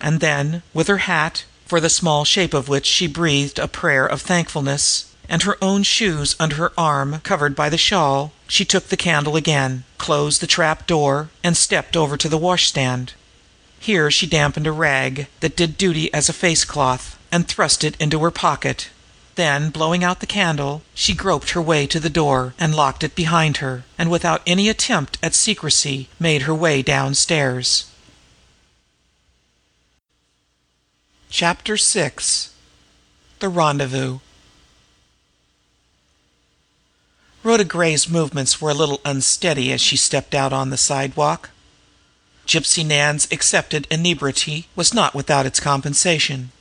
[0.00, 4.04] And then, with her hat, for the small shape of which she breathed a prayer
[4.04, 8.88] of thankfulness, and her own shoes under her arm covered by the shawl, she took
[8.88, 13.12] the candle again, closed the trap door, and stepped over to the washstand.
[13.78, 17.96] Here she dampened a rag that did duty as a face cloth, and thrust it
[18.00, 18.90] into her pocket.
[19.40, 23.14] Then, blowing out the candle, she groped her way to the door and locked it
[23.14, 27.90] behind her, and without any attempt at secrecy made her way downstairs.
[31.30, 32.52] Chapter Six
[33.38, 34.18] The Rendezvous
[37.42, 41.48] Rhoda Gray's movements were a little unsteady as she stepped out on the sidewalk.
[42.46, 46.52] Gypsy Nan's accepted inebriety was not without its compensation.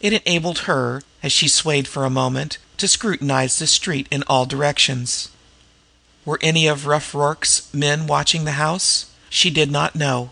[0.00, 4.46] It enabled her, as she swayed for a moment, to scrutinize the street in all
[4.46, 5.30] directions.
[6.24, 9.10] Were any of Rough Rorke's men watching the house?
[9.30, 10.30] She did not know.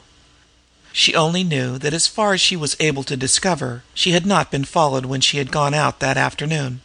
[0.93, 4.51] She only knew that as far as she was able to discover, she had not
[4.51, 6.81] been followed when she had gone out that afternoon.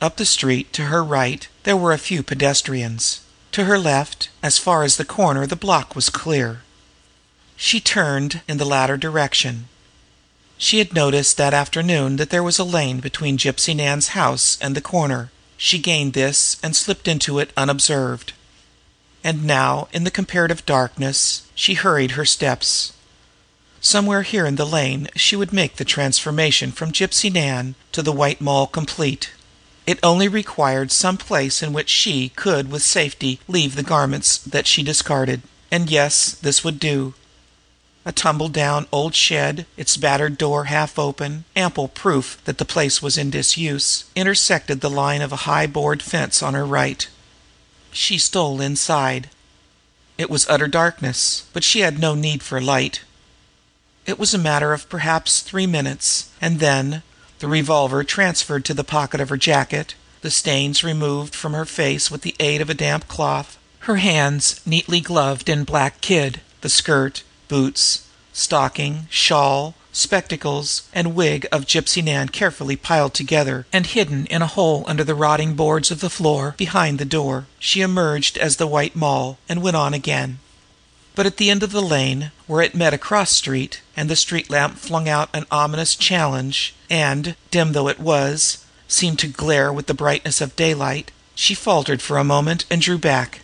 [0.00, 3.20] Up the street, to her right, there were a few pedestrians.
[3.52, 6.62] To her left, as far as the corner, the block was clear.
[7.56, 9.68] She turned in the latter direction.
[10.62, 14.76] She had noticed that afternoon that there was a lane between Gypsy Nan's house and
[14.76, 15.32] the corner.
[15.56, 18.32] She gained this and slipped into it unobserved.
[19.24, 22.92] And now, in the comparative darkness, she hurried her steps.
[23.80, 28.12] Somewhere here in the lane she would make the transformation from Gypsy Nan to the
[28.12, 29.32] White Moll complete.
[29.84, 34.68] It only required some place in which she could with safety leave the garments that
[34.68, 35.42] she discarded.
[35.72, 37.14] And yes, this would do.
[38.04, 43.00] A tumble down old shed, its battered door half open, ample proof that the place
[43.00, 47.08] was in disuse, intersected the line of a high board fence on her right.
[47.92, 49.30] She stole inside.
[50.18, 53.02] It was utter darkness, but she had no need for light.
[54.04, 57.02] It was a matter of perhaps three minutes, and then,
[57.38, 62.10] the revolver transferred to the pocket of her jacket, the stains removed from her face
[62.10, 66.68] with the aid of a damp cloth, her hands neatly gloved in black kid, the
[66.68, 74.24] skirt, boots, stocking, shawl, spectacles, and wig of Gypsy Nan carefully piled together and hidden
[74.28, 78.38] in a hole under the rotting boards of the floor behind the door, she emerged
[78.38, 80.38] as the White Moll and went on again.
[81.14, 84.16] But at the end of the lane, where it met a cross street, and the
[84.16, 89.70] street lamp flung out an ominous challenge, and, dim though it was, seemed to glare
[89.70, 93.40] with the brightness of daylight, she faltered for a moment and drew back.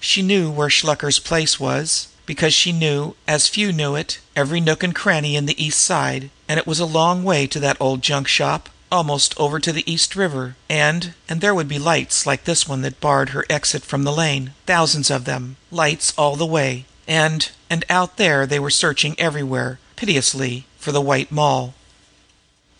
[0.00, 4.82] She knew where Shluker's place was, because she knew, as few knew it, every nook
[4.82, 8.02] and cranny in the East Side, and it was a long way to that old
[8.02, 12.44] junk shop, almost over to the East River, and and there would be lights like
[12.44, 16.44] this one that barred her exit from the lane, thousands of them, lights all the
[16.44, 21.72] way, and and out there they were searching everywhere, piteously, for the White Moll.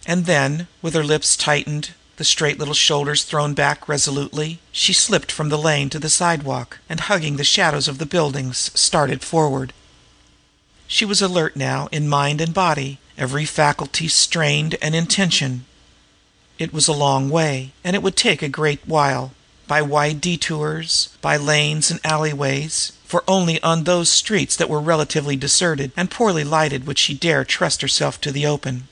[0.05, 5.31] And then, with her lips tightened, the straight little shoulders thrown back resolutely, she slipped
[5.31, 9.73] from the lane to the sidewalk, and hugging the shadows of the buildings, started forward.
[10.89, 15.65] She was alert now in mind and body, every faculty strained and in tension.
[16.59, 19.33] It was a long way, and it would take a great while,
[19.69, 25.37] by wide detours, by lanes and alleyways, for only on those streets that were relatively
[25.37, 28.89] deserted and poorly lighted would she dare trust herself to the open.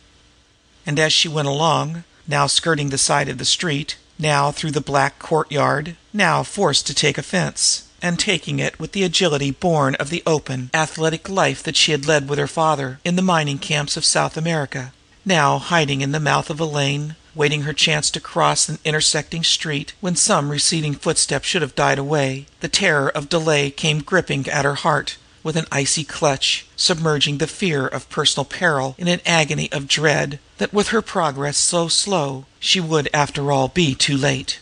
[0.87, 4.81] And as she went along, now skirting the side of the street, now through the
[4.81, 10.11] black courtyard, now forced to take offense, and taking it with the agility born of
[10.11, 13.97] the open, athletic life that she had led with her father in the mining camps
[13.97, 14.93] of South America,
[15.25, 19.45] now hiding in the mouth of a lane, waiting her chance to cross an intersecting
[19.45, 24.49] street when some receding footstep should have died away, the terror of delay came gripping
[24.49, 29.20] at her heart with an icy clutch, submerging the fear of personal peril in an
[29.24, 34.16] agony of dread that with her progress so slow she would after all be too
[34.16, 34.59] late.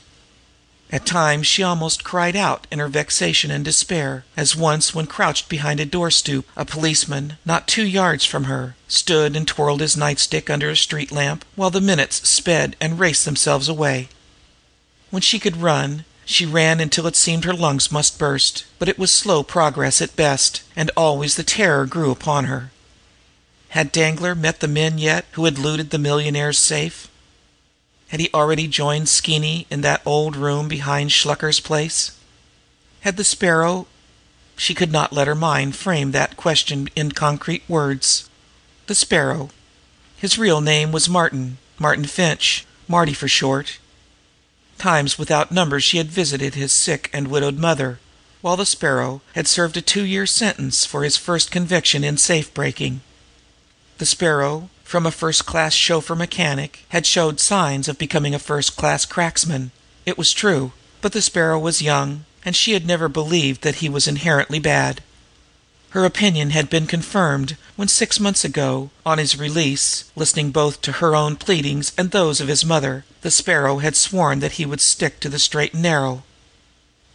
[0.90, 5.48] At times she almost cried out in her vexation and despair, as once when crouched
[5.48, 9.96] behind a door stoop, a policeman, not two yards from her, stood and twirled his
[9.96, 14.10] nightstick under a street lamp, while the minutes sped and raced themselves away.
[15.08, 18.98] When she could run, she ran until it seemed her lungs must burst, but it
[18.98, 22.70] was slow progress at best, and always the terror grew upon her.
[23.70, 27.08] Had Danglar met the men yet who had looted the millionaire's safe?
[28.08, 32.18] Had he already joined Skeeny in that old room behind Shluker's place?
[33.00, 33.86] Had the Sparrow
[34.56, 38.28] she could not let her mind frame that question in concrete words.
[38.86, 39.50] The Sparrow.
[40.16, 43.78] His real name was Martin, Martin Finch, Marty for short.
[44.78, 48.00] Times without number she had visited his sick and widowed mother,
[48.40, 52.52] while the Sparrow had served a two year sentence for his first conviction in safe
[52.52, 53.00] breaking.
[53.98, 58.76] The Sparrow, from a first class chauffeur mechanic, had showed signs of becoming a first
[58.76, 59.70] class cracksman,
[60.06, 63.88] it was true, but the Sparrow was young, and she had never believed that he
[63.88, 65.02] was inherently bad.
[65.94, 70.92] Her opinion had been confirmed when six months ago, on his release, listening both to
[70.94, 74.80] her own pleadings and those of his mother, the Sparrow had sworn that he would
[74.80, 76.24] stick to the straight and narrow.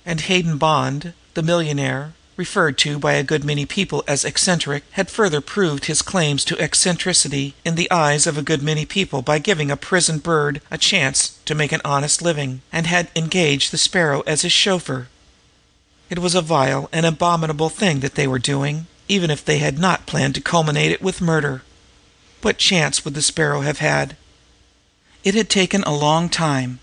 [0.06, 5.12] And Hayden Bond, the millionaire, referred to by a good many people as eccentric, had
[5.12, 9.40] further proved his claims to eccentricity in the eyes of a good many people by
[9.40, 13.78] giving a prison bird a chance to make an honest living, and had engaged the
[13.78, 15.10] Sparrow as his chauffeur.
[16.10, 19.78] It was a vile and abominable thing that they were doing, even if they had
[19.78, 21.62] not planned to culminate it with murder.
[22.42, 24.16] What chance would the Sparrow have had?
[25.24, 26.80] It had taken a long time.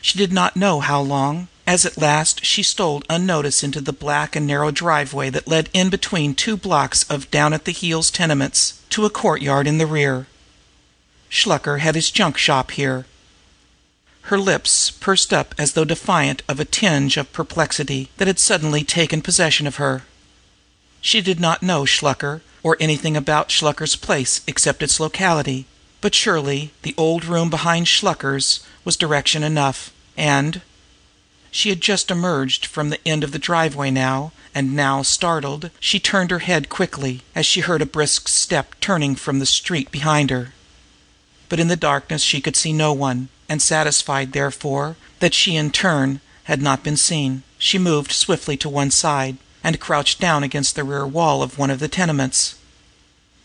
[0.00, 4.36] She did not know how long, as at last she stole unnoticed into the black
[4.36, 8.80] and narrow driveway that led in between two blocks of down at the heels tenements
[8.90, 10.26] to a courtyard in the rear.
[11.30, 13.06] Shluker had his junk shop here,
[14.30, 18.84] her lips pursed up as though defiant of a tinge of perplexity that had suddenly
[18.84, 20.04] taken possession of her.
[21.00, 25.66] She did not know Shluker, or anything about Shluker's place except its locality,
[26.00, 30.62] but surely the old room behind Shluker's was direction enough, and
[31.50, 35.98] she had just emerged from the end of the driveway now, and now, startled, she
[35.98, 40.30] turned her head quickly, as she heard a brisk step turning from the street behind
[40.30, 40.52] her.
[41.48, 45.70] But in the darkness she could see no one, and satisfied, therefore, that she in
[45.70, 50.76] turn had not been seen, she moved swiftly to one side, and crouched down against
[50.76, 52.54] the rear wall of one of the tenements.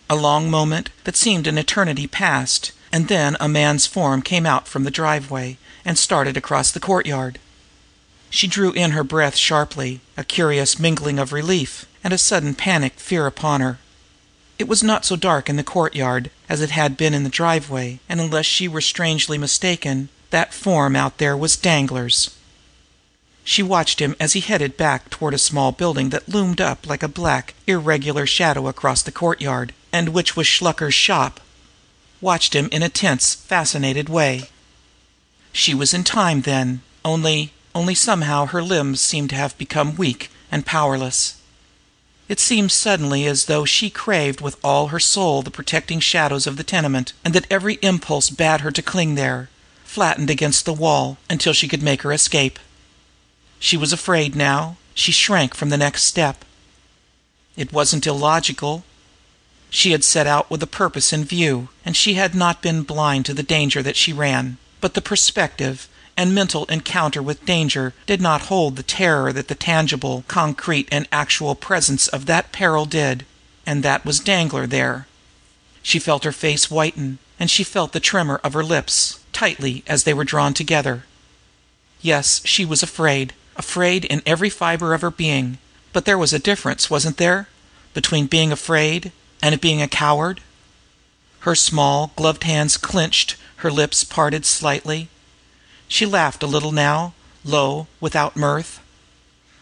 [0.07, 4.67] A long moment that seemed an eternity passed, and then a man's form came out
[4.67, 7.39] from the driveway and started across the courtyard.
[8.29, 12.99] She drew in her breath sharply, a curious mingling of relief and a sudden panic
[12.99, 13.79] fear upon her.
[14.59, 17.99] It was not so dark in the courtyard as it had been in the driveway,
[18.07, 22.35] and unless she were strangely mistaken, that form out there was Danglar's.
[23.43, 27.03] She watched him as he headed back toward a small building that loomed up like
[27.03, 31.39] a black, irregular shadow across the courtyard, and which was Shluker's shop.
[32.21, 34.49] Watched him in a tense, fascinated way.
[35.51, 40.31] She was in time, then, only only somehow her limbs seemed to have become weak
[40.49, 41.41] and powerless.
[42.27, 46.57] It seemed suddenly as though she craved with all her soul the protecting shadows of
[46.57, 49.49] the tenement, and that every impulse bade her to cling there,
[49.83, 52.57] flattened against the wall, until she could make her escape.
[53.59, 56.43] She was afraid now; she shrank from the next step.
[57.55, 58.83] It wasn't illogical.
[59.69, 63.25] She had set out with a purpose in view, and she had not been blind
[63.27, 65.87] to the danger that she ran; but the perspective
[66.17, 71.07] and mental encounter with danger did not hold the terror that the tangible, concrete and
[71.11, 73.25] actual presence of that peril did
[73.65, 75.07] and that was Danglar there.
[75.81, 80.03] She felt her face whiten, and she felt the tremor of her lips, tightly as
[80.03, 81.05] they were drawn together.
[82.01, 85.57] Yes, she was afraid, afraid in every fiber of her being,
[85.93, 87.47] but there was a difference, wasn't there,
[87.93, 89.11] between being afraid
[89.41, 90.41] and being a coward?
[91.39, 95.09] Her small, gloved hands clenched, her lips parted slightly.
[95.87, 97.13] She laughed a little now,
[97.43, 98.79] low, without mirth.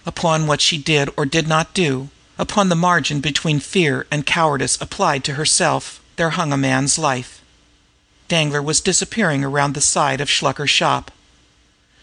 [0.06, 4.78] Upon what she did or did not do, upon the margin between fear and cowardice
[4.82, 7.44] applied to herself, there hung a man's life.
[8.28, 11.12] Danglar was disappearing around the side of Shluker's shop.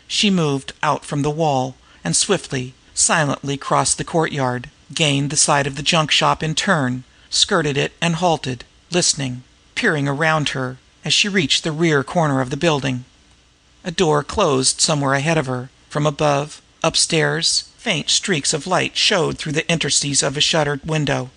[0.07, 5.66] She moved out from the wall, and swiftly, silently crossed the courtyard, gained the side
[5.66, 9.43] of the junk shop in turn, skirted it and halted, listening,
[9.75, 13.05] peering around her, as she reached the rear corner of the building.
[13.83, 19.39] A door closed somewhere ahead of her; from above, upstairs, faint streaks of light showed
[19.39, 21.31] through the interstices of a shuttered window.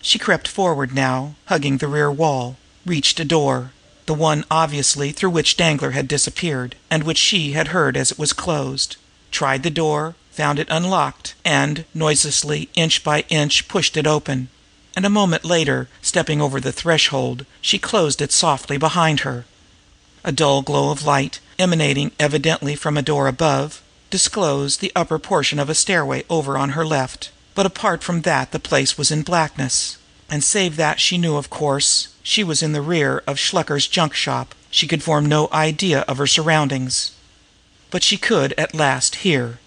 [0.00, 2.56] She crept forward now, hugging the rear wall,
[2.86, 3.72] reached a door
[4.06, 8.18] the one, obviously, through which Danglar had disappeared, and which she had heard as it
[8.18, 8.96] was closed
[9.30, 14.48] tried the door, found it unlocked, and, noiselessly, inch by inch, pushed it open.
[14.94, 19.44] And a moment later, stepping over the threshold, she closed it softly behind her.
[20.26, 25.58] A dull glow of light, emanating evidently from a door above, disclosed the upper portion
[25.58, 29.22] of a stairway over on her left, but apart from that the place was in
[29.22, 29.98] blackness,
[30.30, 34.14] and save that she knew of course she was in the rear of Shluker's junk
[34.14, 37.12] shop, she could form no idea of her surroundings.
[37.90, 39.58] But she could at last hear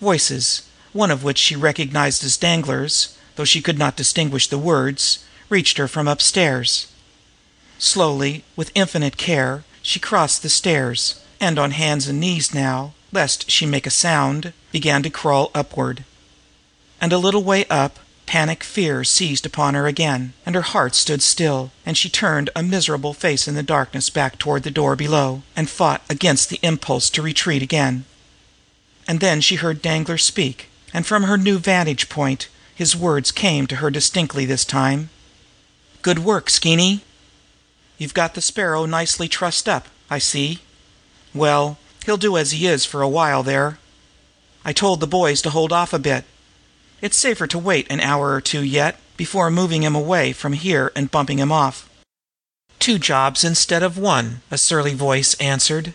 [0.00, 0.62] voices,
[0.94, 5.76] one of which she recognized as Danglar's, though she could not distinguish the words, reached
[5.76, 6.86] her from upstairs.
[7.82, 13.50] Slowly, with infinite care, she crossed the stairs, and on hands and knees now, lest
[13.50, 16.04] she make a sound, began to crawl upward.
[17.00, 21.22] And a little way up, panic fear seized upon her again, and her heart stood
[21.22, 25.42] still, and she turned a miserable face in the darkness back toward the door below,
[25.56, 28.04] and fought against the impulse to retreat again.
[29.08, 33.66] And then she heard Danglar speak, and from her new vantage point his words came
[33.68, 35.08] to her distinctly this time.
[36.02, 37.00] "Good work, Skeeny!
[38.00, 40.60] You've got the Sparrow nicely trussed up, I see.
[41.34, 41.76] Well,
[42.06, 43.78] he'll do as he is for a while there.
[44.64, 46.24] I told the boys to hold off a bit.
[47.02, 50.90] It's safer to wait an hour or two yet, before moving him away from here
[50.96, 51.90] and bumping him off."
[52.78, 55.92] "Two jobs instead of one," a surly voice answered.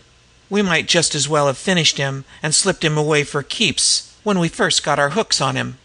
[0.48, 4.38] "We might just as well have finished him and slipped him away for keeps when
[4.38, 5.78] we first got our hooks on him.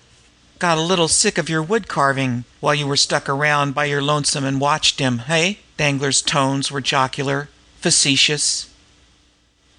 [0.61, 3.99] Got a little sick of your wood carving while you were stuck around by your
[3.99, 7.49] lonesome and watched him, hey?" Danglar's tones were jocular,
[7.79, 8.67] facetious.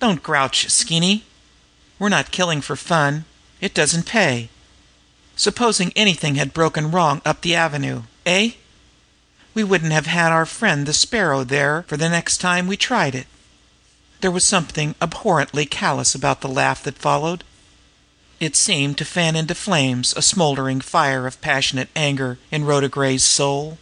[0.00, 1.22] "Don't grouch, Skeeny.
[2.00, 3.26] We're not killing for fun.
[3.60, 4.48] It doesn't pay.
[5.36, 8.54] Supposing anything had broken wrong up the avenue, eh?
[9.54, 13.14] We wouldn't have had our friend the Sparrow there for the next time we tried
[13.14, 13.28] it."
[14.20, 17.44] There was something abhorrently callous about the laugh that followed.
[18.42, 23.22] It seemed to fan into flames a smoldering fire of passionate anger in Rhoda Gray's
[23.22, 23.78] soul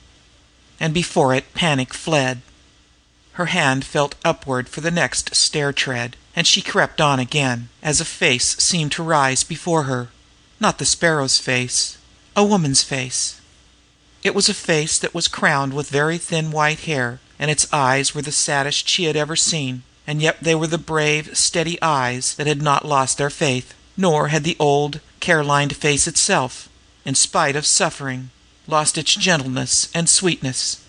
[0.79, 2.43] and before it panic fled.
[3.41, 8.03] Her hand felt upward for the next stair tread, and she crept on again, as
[8.03, 10.11] a face seemed to rise before her
[10.61, 11.97] not the Sparrow's face
[12.37, 13.41] a woman's face.
[14.23, 18.15] It was a face that was crowned with very thin white hair, and its eyes
[18.15, 22.35] were the saddest she had ever seen, and yet they were the brave, steady eyes
[22.35, 26.71] that had not lost their faith, nor had the old, care lined face itself,
[27.05, 28.31] in spite of suffering,
[28.67, 30.83] lost its gentleness and sweetness.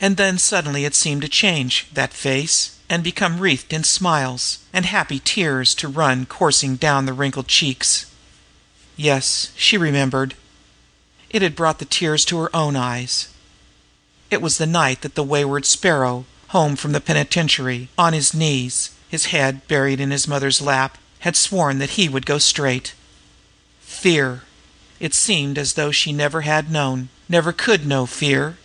[0.00, 4.86] And then suddenly it seemed to change, that face, and become wreathed in smiles, and
[4.86, 8.12] happy tears to run coursing down the wrinkled cheeks.
[8.96, 10.34] Yes, she remembered.
[11.30, 13.32] It had brought the tears to her own eyes.
[14.32, 18.90] It was the night that the wayward Sparrow, home from the penitentiary, on his knees,
[19.08, 22.94] his head buried in his mother's lap, had sworn that he would go straight.
[23.80, 24.42] Fear!
[24.98, 28.56] It seemed as though she never had known, never could know fear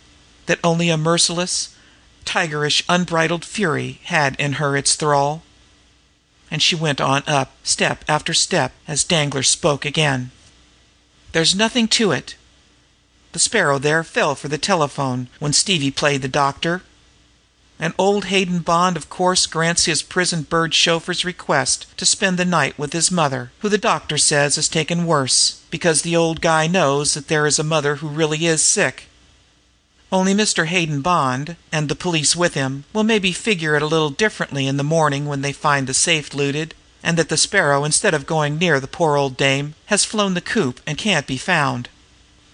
[0.46, 1.74] that only a merciless,
[2.24, 5.42] tigerish, unbridled fury had in her its thrall.
[6.50, 10.30] And she went on up, step after step, as Danglar spoke again.
[11.32, 12.34] "There's nothing to it.
[13.32, 16.82] The Sparrow there fell for the telephone when Stevie played the doctor.
[17.82, 22.44] And old Hayden Bond of course grants his prison bird chauffeur's request to spend the
[22.44, 26.68] night with his mother, who the doctor says is taken worse, because the old guy
[26.68, 29.08] knows that there is a mother who really is sick.
[30.12, 30.66] Only Mr.
[30.66, 34.76] Hayden Bond, and the police with him, will maybe figure it a little differently in
[34.76, 38.58] the morning when they find the safe looted, and that the Sparrow, instead of going
[38.58, 41.88] near the poor old dame, has flown the coop and can't be found.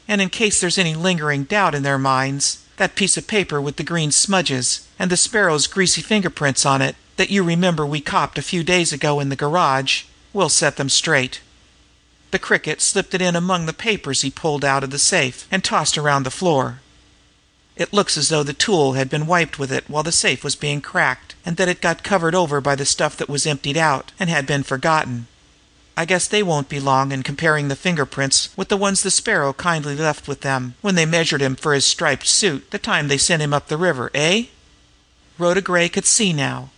[0.08, 3.76] And in case there's any lingering doubt in their minds, that piece of paper with
[3.76, 8.38] the green smudges, and the Sparrow's greasy fingerprints on it, that you remember we copped
[8.38, 11.40] a few days ago in the garage, will set them straight.
[12.30, 15.64] The Cricket slipped it in among the papers he pulled out of the safe and
[15.64, 16.80] tossed around the floor.
[17.76, 20.56] It looks as though the tool had been wiped with it while the safe was
[20.56, 24.12] being cracked, and that it got covered over by the stuff that was emptied out
[24.18, 25.26] and had been forgotten.
[25.98, 29.52] I guess they won't be long in comparing the fingerprints with the ones the Sparrow
[29.52, 33.18] kindly left with them when they measured him for his striped suit the time they
[33.18, 34.44] sent him up the river, eh?"
[35.38, 36.70] Rhoda Gray could see now.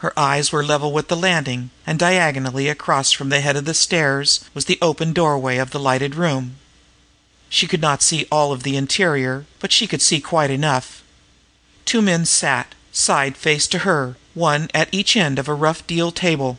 [0.00, 3.74] Her eyes were level with the landing, and diagonally across from the head of the
[3.74, 6.56] stairs was the open doorway of the lighted room.
[7.48, 11.04] She could not see all of the interior, but she could see quite enough.
[11.84, 16.10] Two men sat, side face to her, one at each end of a rough deal
[16.10, 16.58] table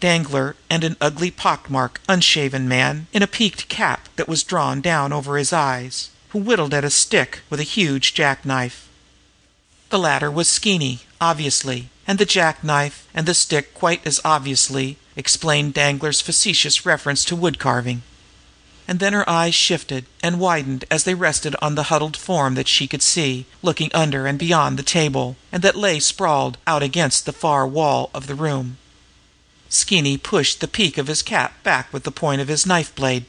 [0.00, 5.12] Danglar and an ugly, pockmarked, unshaven man in a peaked cap that was drawn down
[5.12, 8.88] over his eyes, who whittled at a stick with a huge jackknife.
[9.90, 15.74] The latter was Skeeny, obviously, and the jackknife and the stick quite as obviously explained
[15.74, 18.02] Danglar's facetious reference to wood carving
[18.88, 22.68] and then her eyes shifted and widened as they rested on the huddled form that
[22.68, 27.26] she could see, looking under and beyond the table, and that lay sprawled out against
[27.26, 28.78] the far wall of the room.
[29.68, 33.24] Skeeny pushed the peak of his cap back with the point of his knife blade.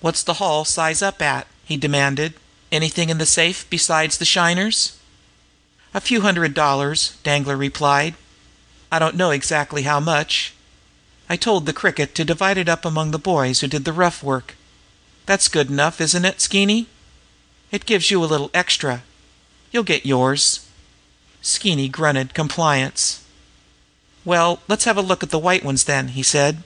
[0.00, 2.34] "What's the haul size up at?" he demanded.
[2.70, 4.92] "Anything in the safe besides the shiners?"
[5.94, 8.14] "A few hundred dollars," Danglar replied.
[8.90, 10.52] "I don't know exactly how much.
[11.28, 14.22] I told the Cricket to divide it up among the boys who did the rough
[14.22, 14.54] work.
[15.26, 16.88] That's good enough, isn't it, Skeeny?
[17.70, 19.02] It gives you a little extra.
[19.70, 20.60] You'll get yours."
[21.40, 23.20] Skeeny grunted compliance.
[24.24, 26.62] "Well, let's have a look at the white ones, then," he said.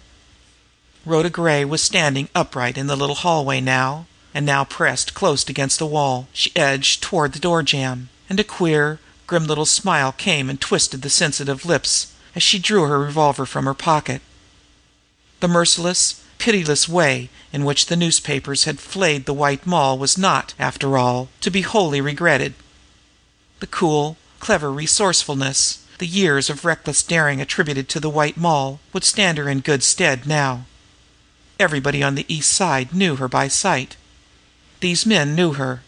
[1.07, 5.78] Rhoda Gray was standing upright in the little hallway now, and now pressed close against
[5.78, 10.50] the wall, she edged toward the door jamb, and a queer, grim little smile came
[10.50, 14.20] and twisted the sensitive lips as she drew her revolver from her pocket.
[15.40, 20.52] The merciless, pitiless way in which the newspapers had flayed the White Moll was not,
[20.59, 22.52] after all, to be wholly regretted.
[23.61, 29.05] The cool, clever resourcefulness, the years of reckless daring attributed to the White Moll, would
[29.05, 30.64] stand her in good stead now.
[31.59, 33.97] Everybody on the East Side knew her by sight.
[34.80, 35.82] These men knew her.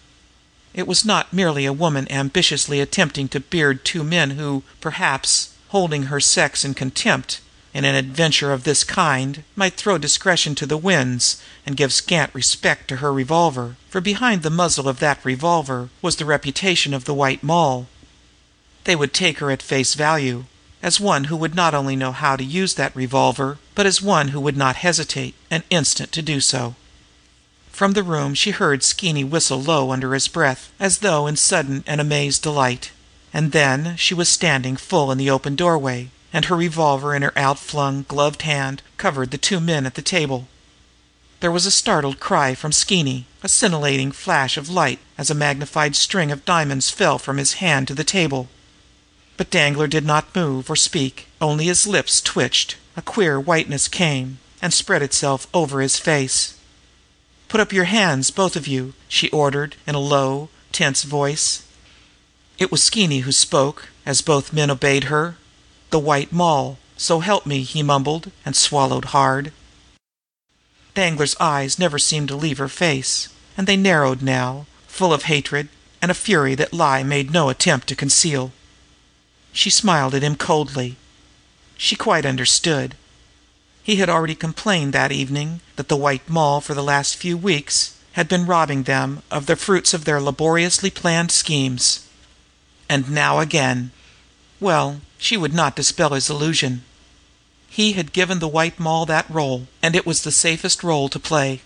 [0.72, 6.04] It was not merely a woman ambitiously attempting to beard two men who, perhaps, holding
[6.04, 7.40] her sex in contempt,
[7.74, 12.34] in an adventure of this kind, might throw discretion to the winds and give scant
[12.34, 17.04] respect to her revolver, for behind the muzzle of that revolver was the reputation of
[17.04, 17.86] the White Moll.
[18.88, 20.46] They would take her at face value,
[20.82, 24.28] as one who would not only know how to use that revolver, but as one
[24.28, 26.74] who would not hesitate an instant to do so.
[27.70, 31.84] From the room she heard Skeeny whistle low under his breath, as though in sudden
[31.86, 32.90] and amazed delight.
[33.30, 37.38] And then she was standing full in the open doorway, and her revolver in her
[37.38, 40.48] outflung, gloved hand covered the two men at the table.
[41.40, 45.94] There was a startled cry from Skeeny, a scintillating flash of light as a magnified
[45.94, 48.48] string of diamonds fell from his hand to the table.
[49.38, 54.40] But Danglar did not move or speak, only his lips twitched, a queer whiteness came
[54.60, 56.54] and spread itself over his face.
[57.46, 61.62] "Put up your hands, both of you!" she ordered in a low, tense voice.
[62.58, 65.36] It was Skeeny who spoke, as both men obeyed her.
[65.90, 69.52] The White Moll, so help me, he mumbled, and swallowed hard.
[70.96, 75.68] Danglar's eyes never seemed to leave her face, and they narrowed now, full of hatred
[76.02, 78.52] and a fury that lie made no attempt to conceal.
[79.58, 80.94] She smiled at him coldly.
[81.76, 82.94] She quite understood.
[83.82, 87.94] He had already complained that evening that the White Moll for the last few weeks
[88.12, 92.06] had been robbing them of the fruits of their laboriously planned schemes.
[92.88, 93.90] And now again!
[94.60, 96.84] Well, she would not dispel his illusion.
[97.68, 101.18] He had given the White Moll that role, and it was the safest role to
[101.18, 101.62] play.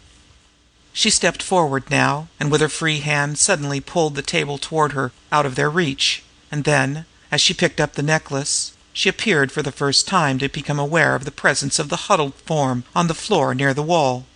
[0.95, 5.12] She stepped forward now, and with her free hand suddenly pulled the table toward her
[5.30, 9.62] out of their reach; and then, as she picked up the necklace, she appeared for
[9.62, 13.14] the first time to become aware of the presence of the huddled form on the
[13.14, 14.26] floor near the wall.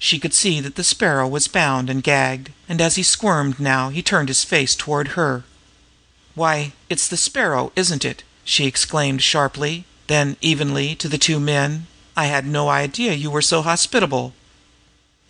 [0.00, 3.90] She could see that the Sparrow was bound and gagged, and as he squirmed now
[3.90, 5.44] he turned his face toward her.
[6.34, 11.86] "Why, it's the Sparrow, isn't it?" she exclaimed sharply; then evenly to the two men:
[12.16, 14.34] "I had no idea you were so hospitable.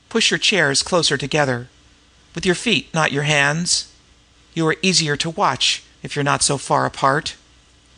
[0.09, 1.68] Push your chairs closer together
[2.35, 3.89] with your feet, not your hands.
[4.55, 7.34] You are easier to watch if you're not so far apart."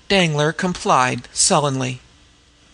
[0.08, 2.00] Danglar complied sullenly.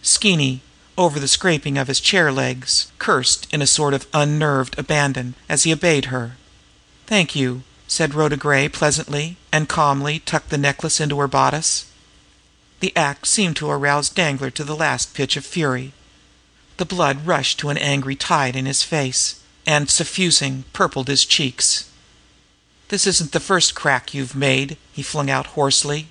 [0.02, 0.60] Skeeny,
[0.96, 5.62] over the scraping of his chair legs, cursed in a sort of unnerved abandon as
[5.62, 6.36] he obeyed her.
[7.06, 11.84] "Thank you," said Rhoda Gray pleasantly, and calmly tucked the necklace into her bodice.
[12.80, 15.92] The act seemed to arouse Danglar to the last pitch of fury.
[16.76, 21.84] The blood rushed to an angry tide in his face, and, suffusing, purpled his cheeks.
[22.88, 26.08] "This isn't the first crack you've made!" he flung out hoarsely.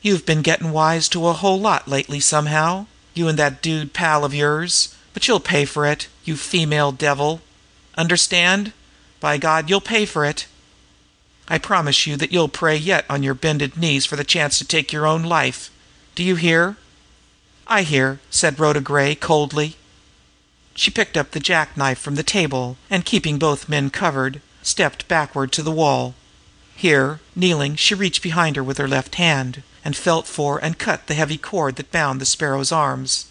[0.00, 4.24] "You've been getting wise to a whole lot lately somehow, you and that dude pal
[4.24, 7.42] of yours, but you'll pay for it, you female devil!
[7.94, 8.72] Understand?
[9.20, 10.46] By God, you'll pay for it!
[11.46, 14.64] I promise you that you'll pray yet on your bended knees for the chance to
[14.64, 15.70] take your own life.
[16.14, 16.78] Do you hear?"
[17.66, 19.76] "I hear," said Rhoda Gray coldly.
[20.74, 25.52] She picked up the jackknife from the table, and, keeping both men covered, stepped backward
[25.52, 26.14] to the wall.
[26.74, 31.06] Here, kneeling, she reached behind her with her left hand, and felt for and cut
[31.06, 33.26] the heavy cord that bound the Sparrow's arms.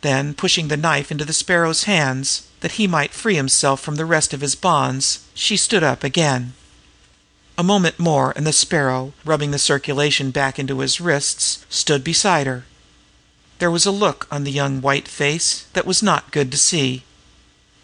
[0.00, 4.04] Then, pushing the knife into the Sparrow's hands, that he might free himself from the
[4.04, 6.54] rest of his bonds, she stood up again.
[7.56, 12.46] A moment more and the Sparrow, rubbing the circulation back into his wrists, stood beside
[12.46, 12.64] her.
[13.58, 17.02] There was a look on the young white face that was not good to see.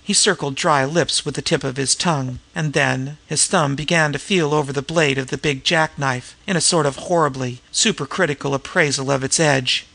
[0.07, 4.13] He circled dry lips with the tip of his tongue, and then his thumb began
[4.13, 8.53] to feel over the blade of the big jackknife in a sort of horribly supercritical
[8.53, 9.87] appraisal of its edge.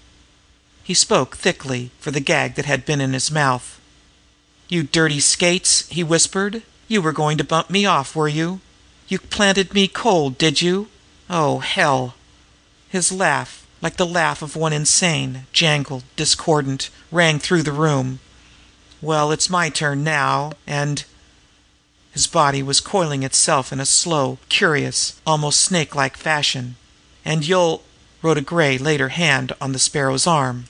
[0.83, 3.79] He spoke thickly, for the gag that had been in his mouth.
[4.67, 6.63] "You dirty skates!" he whispered.
[6.87, 8.61] "You were going to bump me off, were you?
[9.07, 10.87] You planted me cold, did you?
[11.29, 12.15] Oh, hell!"
[12.89, 18.21] His laugh, like the laugh of one insane, jangled, discordant, rang through the room.
[19.01, 21.03] "Well, it's my turn now, and
[22.11, 26.75] His body was coiling itself in a slow, curious, almost snake like fashion.
[27.23, 27.83] "And you'll
[28.21, 30.65] Rhoda Gray laid her hand on the Sparrow's arm.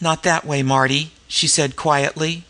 [0.00, 2.44] "Not that way, Marty," she said quietly.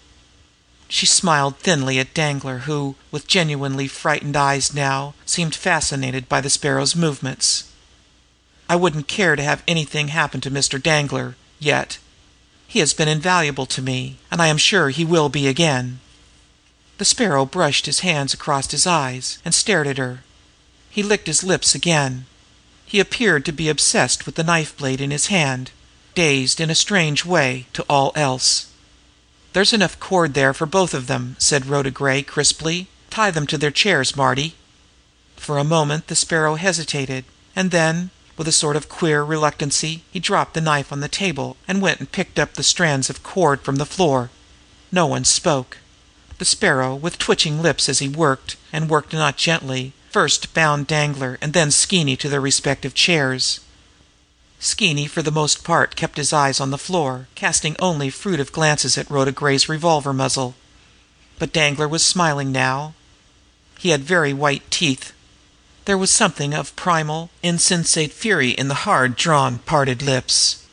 [0.88, 6.50] She smiled thinly at Danglar, who, with genuinely frightened eyes now, seemed fascinated by the
[6.50, 7.64] Sparrow's movements.
[8.68, 10.82] I wouldn't care to have anything happen to Mr.
[10.82, 11.98] Danglar yet.
[12.70, 16.00] He has been invaluable to me, and I am sure he will be again."
[16.98, 20.22] The Sparrow brushed his hands across his eyes and stared at her.
[20.90, 22.26] He licked his lips again.
[22.84, 25.70] He appeared to be obsessed with the knife blade in his hand,
[26.14, 28.66] dazed in a strange way to all else.
[29.54, 32.86] "There's enough cord there for both of them," said Rhoda Gray crisply.
[33.08, 34.54] "Tie them to their chairs, Marty."
[35.38, 37.24] For a moment the Sparrow hesitated,
[37.56, 41.56] and then with a sort of queer reluctancy he dropped the knife on the table
[41.66, 44.30] and went and picked up the strands of cord from the floor.
[44.90, 45.78] No one spoke.
[46.38, 51.36] The Sparrow, with twitching lips as he worked, and worked not gently, first bound Danglar
[51.42, 53.60] and then Skeeny to their respective chairs.
[54.60, 58.96] Skeeny, for the most part, kept his eyes on the floor, casting only furtive glances
[58.96, 60.54] at Rhoda Gray's revolver muzzle.
[61.38, 62.94] But Danglar was smiling now.
[63.78, 65.12] He had very white teeth,
[65.88, 70.66] there was something of primal, insensate fury in the hard drawn, parted lips.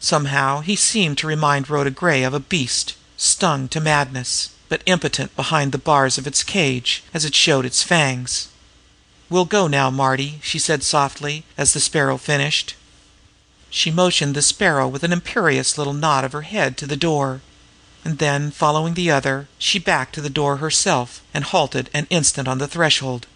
[0.00, 5.36] Somehow he seemed to remind Rhoda Gray of a beast, stung to madness, but impotent
[5.36, 8.48] behind the bars of its cage as it showed its fangs.
[9.28, 12.74] "We'll go now, Marty," she said softly, as the Sparrow finished.
[13.68, 17.42] She motioned the Sparrow with an imperious little nod of her head to the door.
[18.02, 22.48] And then, following the other, she backed to the door herself, and halted an instant
[22.48, 23.26] on the threshold.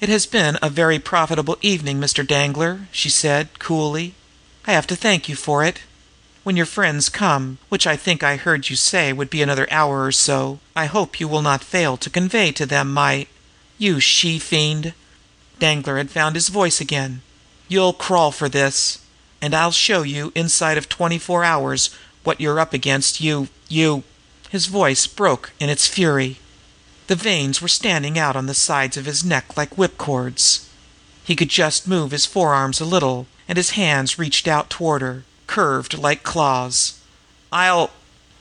[0.00, 2.26] "It has been a very profitable evening, Mr.
[2.26, 4.14] Danglar," she said coolly.
[4.66, 5.80] "I have to thank you for it.
[6.42, 10.06] When your friends come, which I think I heard you say would be another hour
[10.06, 13.26] or so, I hope you will not fail to convey to them my
[13.76, 14.94] you she fiend!"
[15.58, 17.20] Danglar had found his voice again.
[17.68, 19.00] "You'll crawl for this!
[19.42, 21.90] And I'll show you, inside of twenty four hours,
[22.24, 24.04] what you're up against, you you"
[24.48, 26.39] His voice broke in its fury.
[27.10, 30.68] The veins were standing out on the sides of his neck like whipcords.
[31.24, 35.24] He could just move his forearms a little, and his hands reached out toward her,
[35.48, 37.00] curved like claws.
[37.50, 37.90] "I'll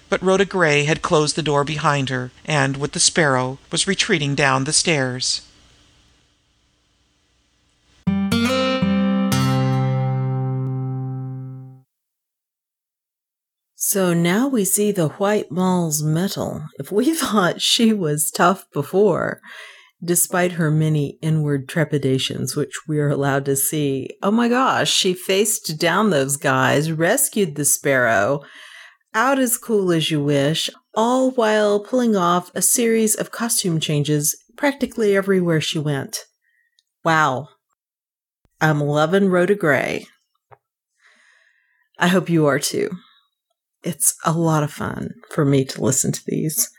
[0.08, 4.36] But Rhoda Gray had closed the door behind her, and, with the Sparrow, was retreating
[4.36, 5.42] down the stairs.
[13.82, 16.66] So now we see the White Moll's mettle.
[16.78, 19.40] If we thought she was tough before,
[20.04, 25.14] despite her many inward trepidations, which we are allowed to see, oh my gosh, she
[25.14, 28.42] faced down those guys, rescued the sparrow,
[29.14, 34.36] out as cool as you wish, all while pulling off a series of costume changes
[34.58, 36.26] practically everywhere she went.
[37.06, 37.48] Wow.
[38.60, 40.06] I'm loving Rhoda Gray.
[41.98, 42.90] I hope you are too.
[43.84, 46.70] It's a lot of fun for me to listen to these.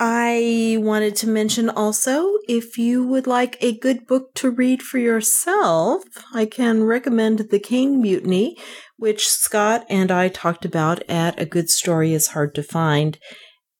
[0.00, 4.98] I wanted to mention also if you would like a good book to read for
[4.98, 8.56] yourself, I can recommend The Caine Mutiny,
[8.96, 13.18] which Scott and I talked about at A Good Story is Hard to Find.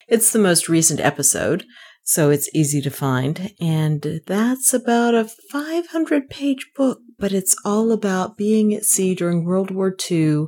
[0.08, 1.64] It's the most recent episode,
[2.02, 3.52] so it's easy to find.
[3.60, 9.44] And that's about a 500 page book, but it's all about being at sea during
[9.44, 10.46] World War II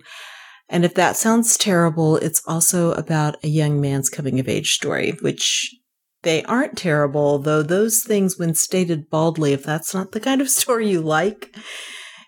[0.70, 5.16] and if that sounds terrible, it's also about a young man's coming of age story,
[5.20, 5.74] which
[6.22, 10.48] they aren't terrible, though those things, when stated baldly, if that's not the kind of
[10.60, 11.56] story you like,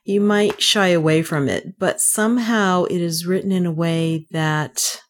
[0.05, 1.79] you might shy away from it.
[1.79, 5.01] But somehow it is written in a way that,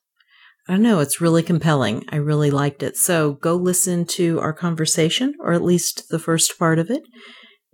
[0.68, 2.04] I don't know, it's really compelling.
[2.10, 2.98] I really liked it.
[2.98, 7.02] So go listen to our conversation, or at least the first part of it,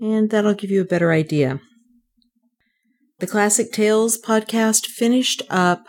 [0.00, 1.60] and that'll give you a better idea.
[3.20, 5.88] The Classic Tales podcast finished up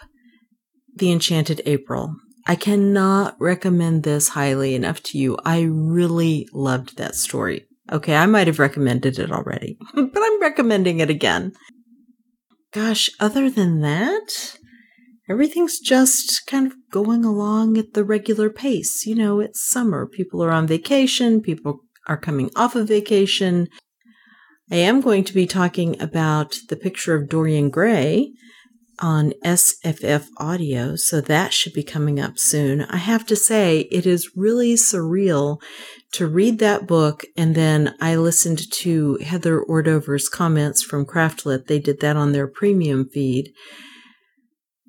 [0.96, 2.16] The Enchanted April.
[2.48, 5.38] I cannot recommend this highly enough to you.
[5.46, 7.68] I really loved that story.
[7.92, 11.54] Okay, I might have recommended it already, but I'm recommending it again.
[12.74, 14.58] Gosh, other than that,
[15.30, 19.06] everything's just kind of going along at the regular pace.
[19.06, 20.08] You know, it's summer.
[20.08, 23.68] People are on vacation, people are coming off of vacation.
[24.72, 28.34] I am going to be talking about the picture of Dorian Gray
[29.00, 32.82] on SFF audio, so that should be coming up soon.
[32.82, 35.60] I have to say, it is really surreal
[36.12, 41.66] to read that book, and then I listened to Heather Ordover's comments from Craftlit.
[41.66, 43.52] They did that on their premium feed,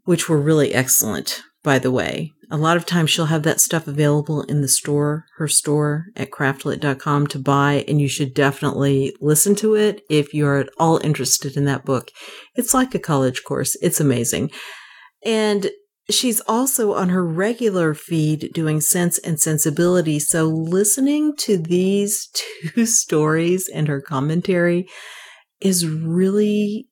[0.04, 3.86] which were really excellent, by the way a lot of times she'll have that stuff
[3.86, 9.54] available in the store, her store at craftlit.com to buy, and you should definitely listen
[9.56, 12.10] to it if you're at all interested in that book.
[12.56, 13.76] It's like a college course.
[13.80, 14.50] It's amazing.
[15.24, 15.70] And
[16.10, 20.18] she's also on her regular feed doing Sense and Sensibility.
[20.18, 22.28] So listening to these
[22.74, 24.88] two stories and her commentary
[25.60, 26.88] is really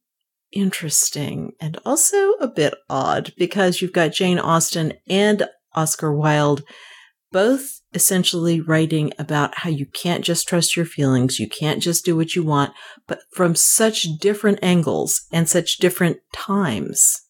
[0.52, 6.62] interesting and also a bit odd because you've got Jane Austen and Oscar Wilde
[7.30, 12.16] both essentially writing about how you can't just trust your feelings, you can't just do
[12.16, 12.72] what you want,
[13.06, 17.20] but from such different angles and such different times.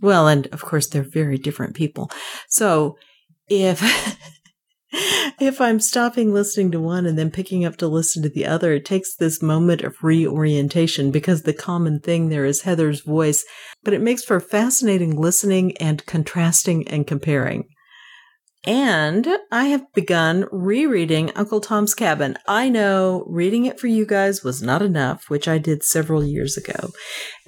[0.00, 2.10] Well, and of course, they're very different people.
[2.48, 2.96] So
[3.48, 3.80] if
[4.92, 8.72] if I'm stopping listening to one and then picking up to listen to the other,
[8.74, 13.44] it takes this moment of reorientation because the common thing there is Heather's voice,
[13.82, 17.68] but it makes for fascinating listening and contrasting and comparing.
[18.64, 22.36] And I have begun rereading Uncle Tom's Cabin.
[22.46, 26.56] I know reading it for you guys was not enough, which I did several years
[26.56, 26.90] ago.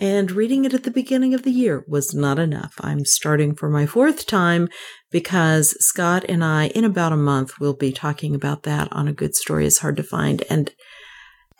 [0.01, 2.75] And reading it at the beginning of the year was not enough.
[2.81, 4.69] I'm starting for my fourth time
[5.13, 9.13] because Scott and I, in about a month, will be talking about that on A
[9.13, 10.43] Good Story is Hard to Find.
[10.51, 10.73] And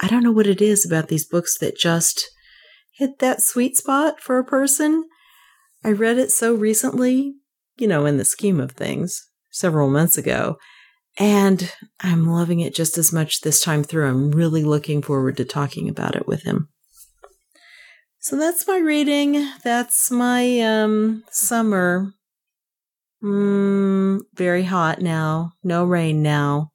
[0.01, 2.29] I don't know what it is about these books that just
[2.91, 5.05] hit that sweet spot for a person.
[5.85, 7.35] I read it so recently,
[7.77, 10.59] you know, in the scheme of things several months ago.
[11.17, 14.09] And I'm loving it just as much this time through.
[14.09, 16.69] I'm really looking forward to talking about it with him.
[18.19, 19.49] So that's my reading.
[19.63, 22.13] That's my um, summer.
[23.23, 25.53] Mm, very hot now.
[25.63, 26.71] No rain now.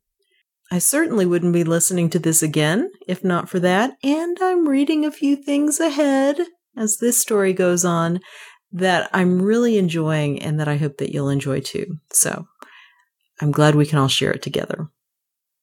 [0.71, 5.05] I certainly wouldn't be listening to this again if not for that, and I'm reading
[5.05, 6.39] a few things ahead
[6.75, 8.19] as this story goes on
[8.71, 11.97] that I'm really enjoying and that I hope that you'll enjoy too.
[12.11, 12.47] So
[13.41, 14.89] I'm glad we can all share it together.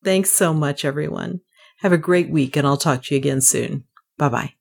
[0.04, 1.40] Thanks so much, everyone.
[1.78, 3.84] Have a great week, and I'll talk to you again soon.
[4.18, 4.54] Bye bye.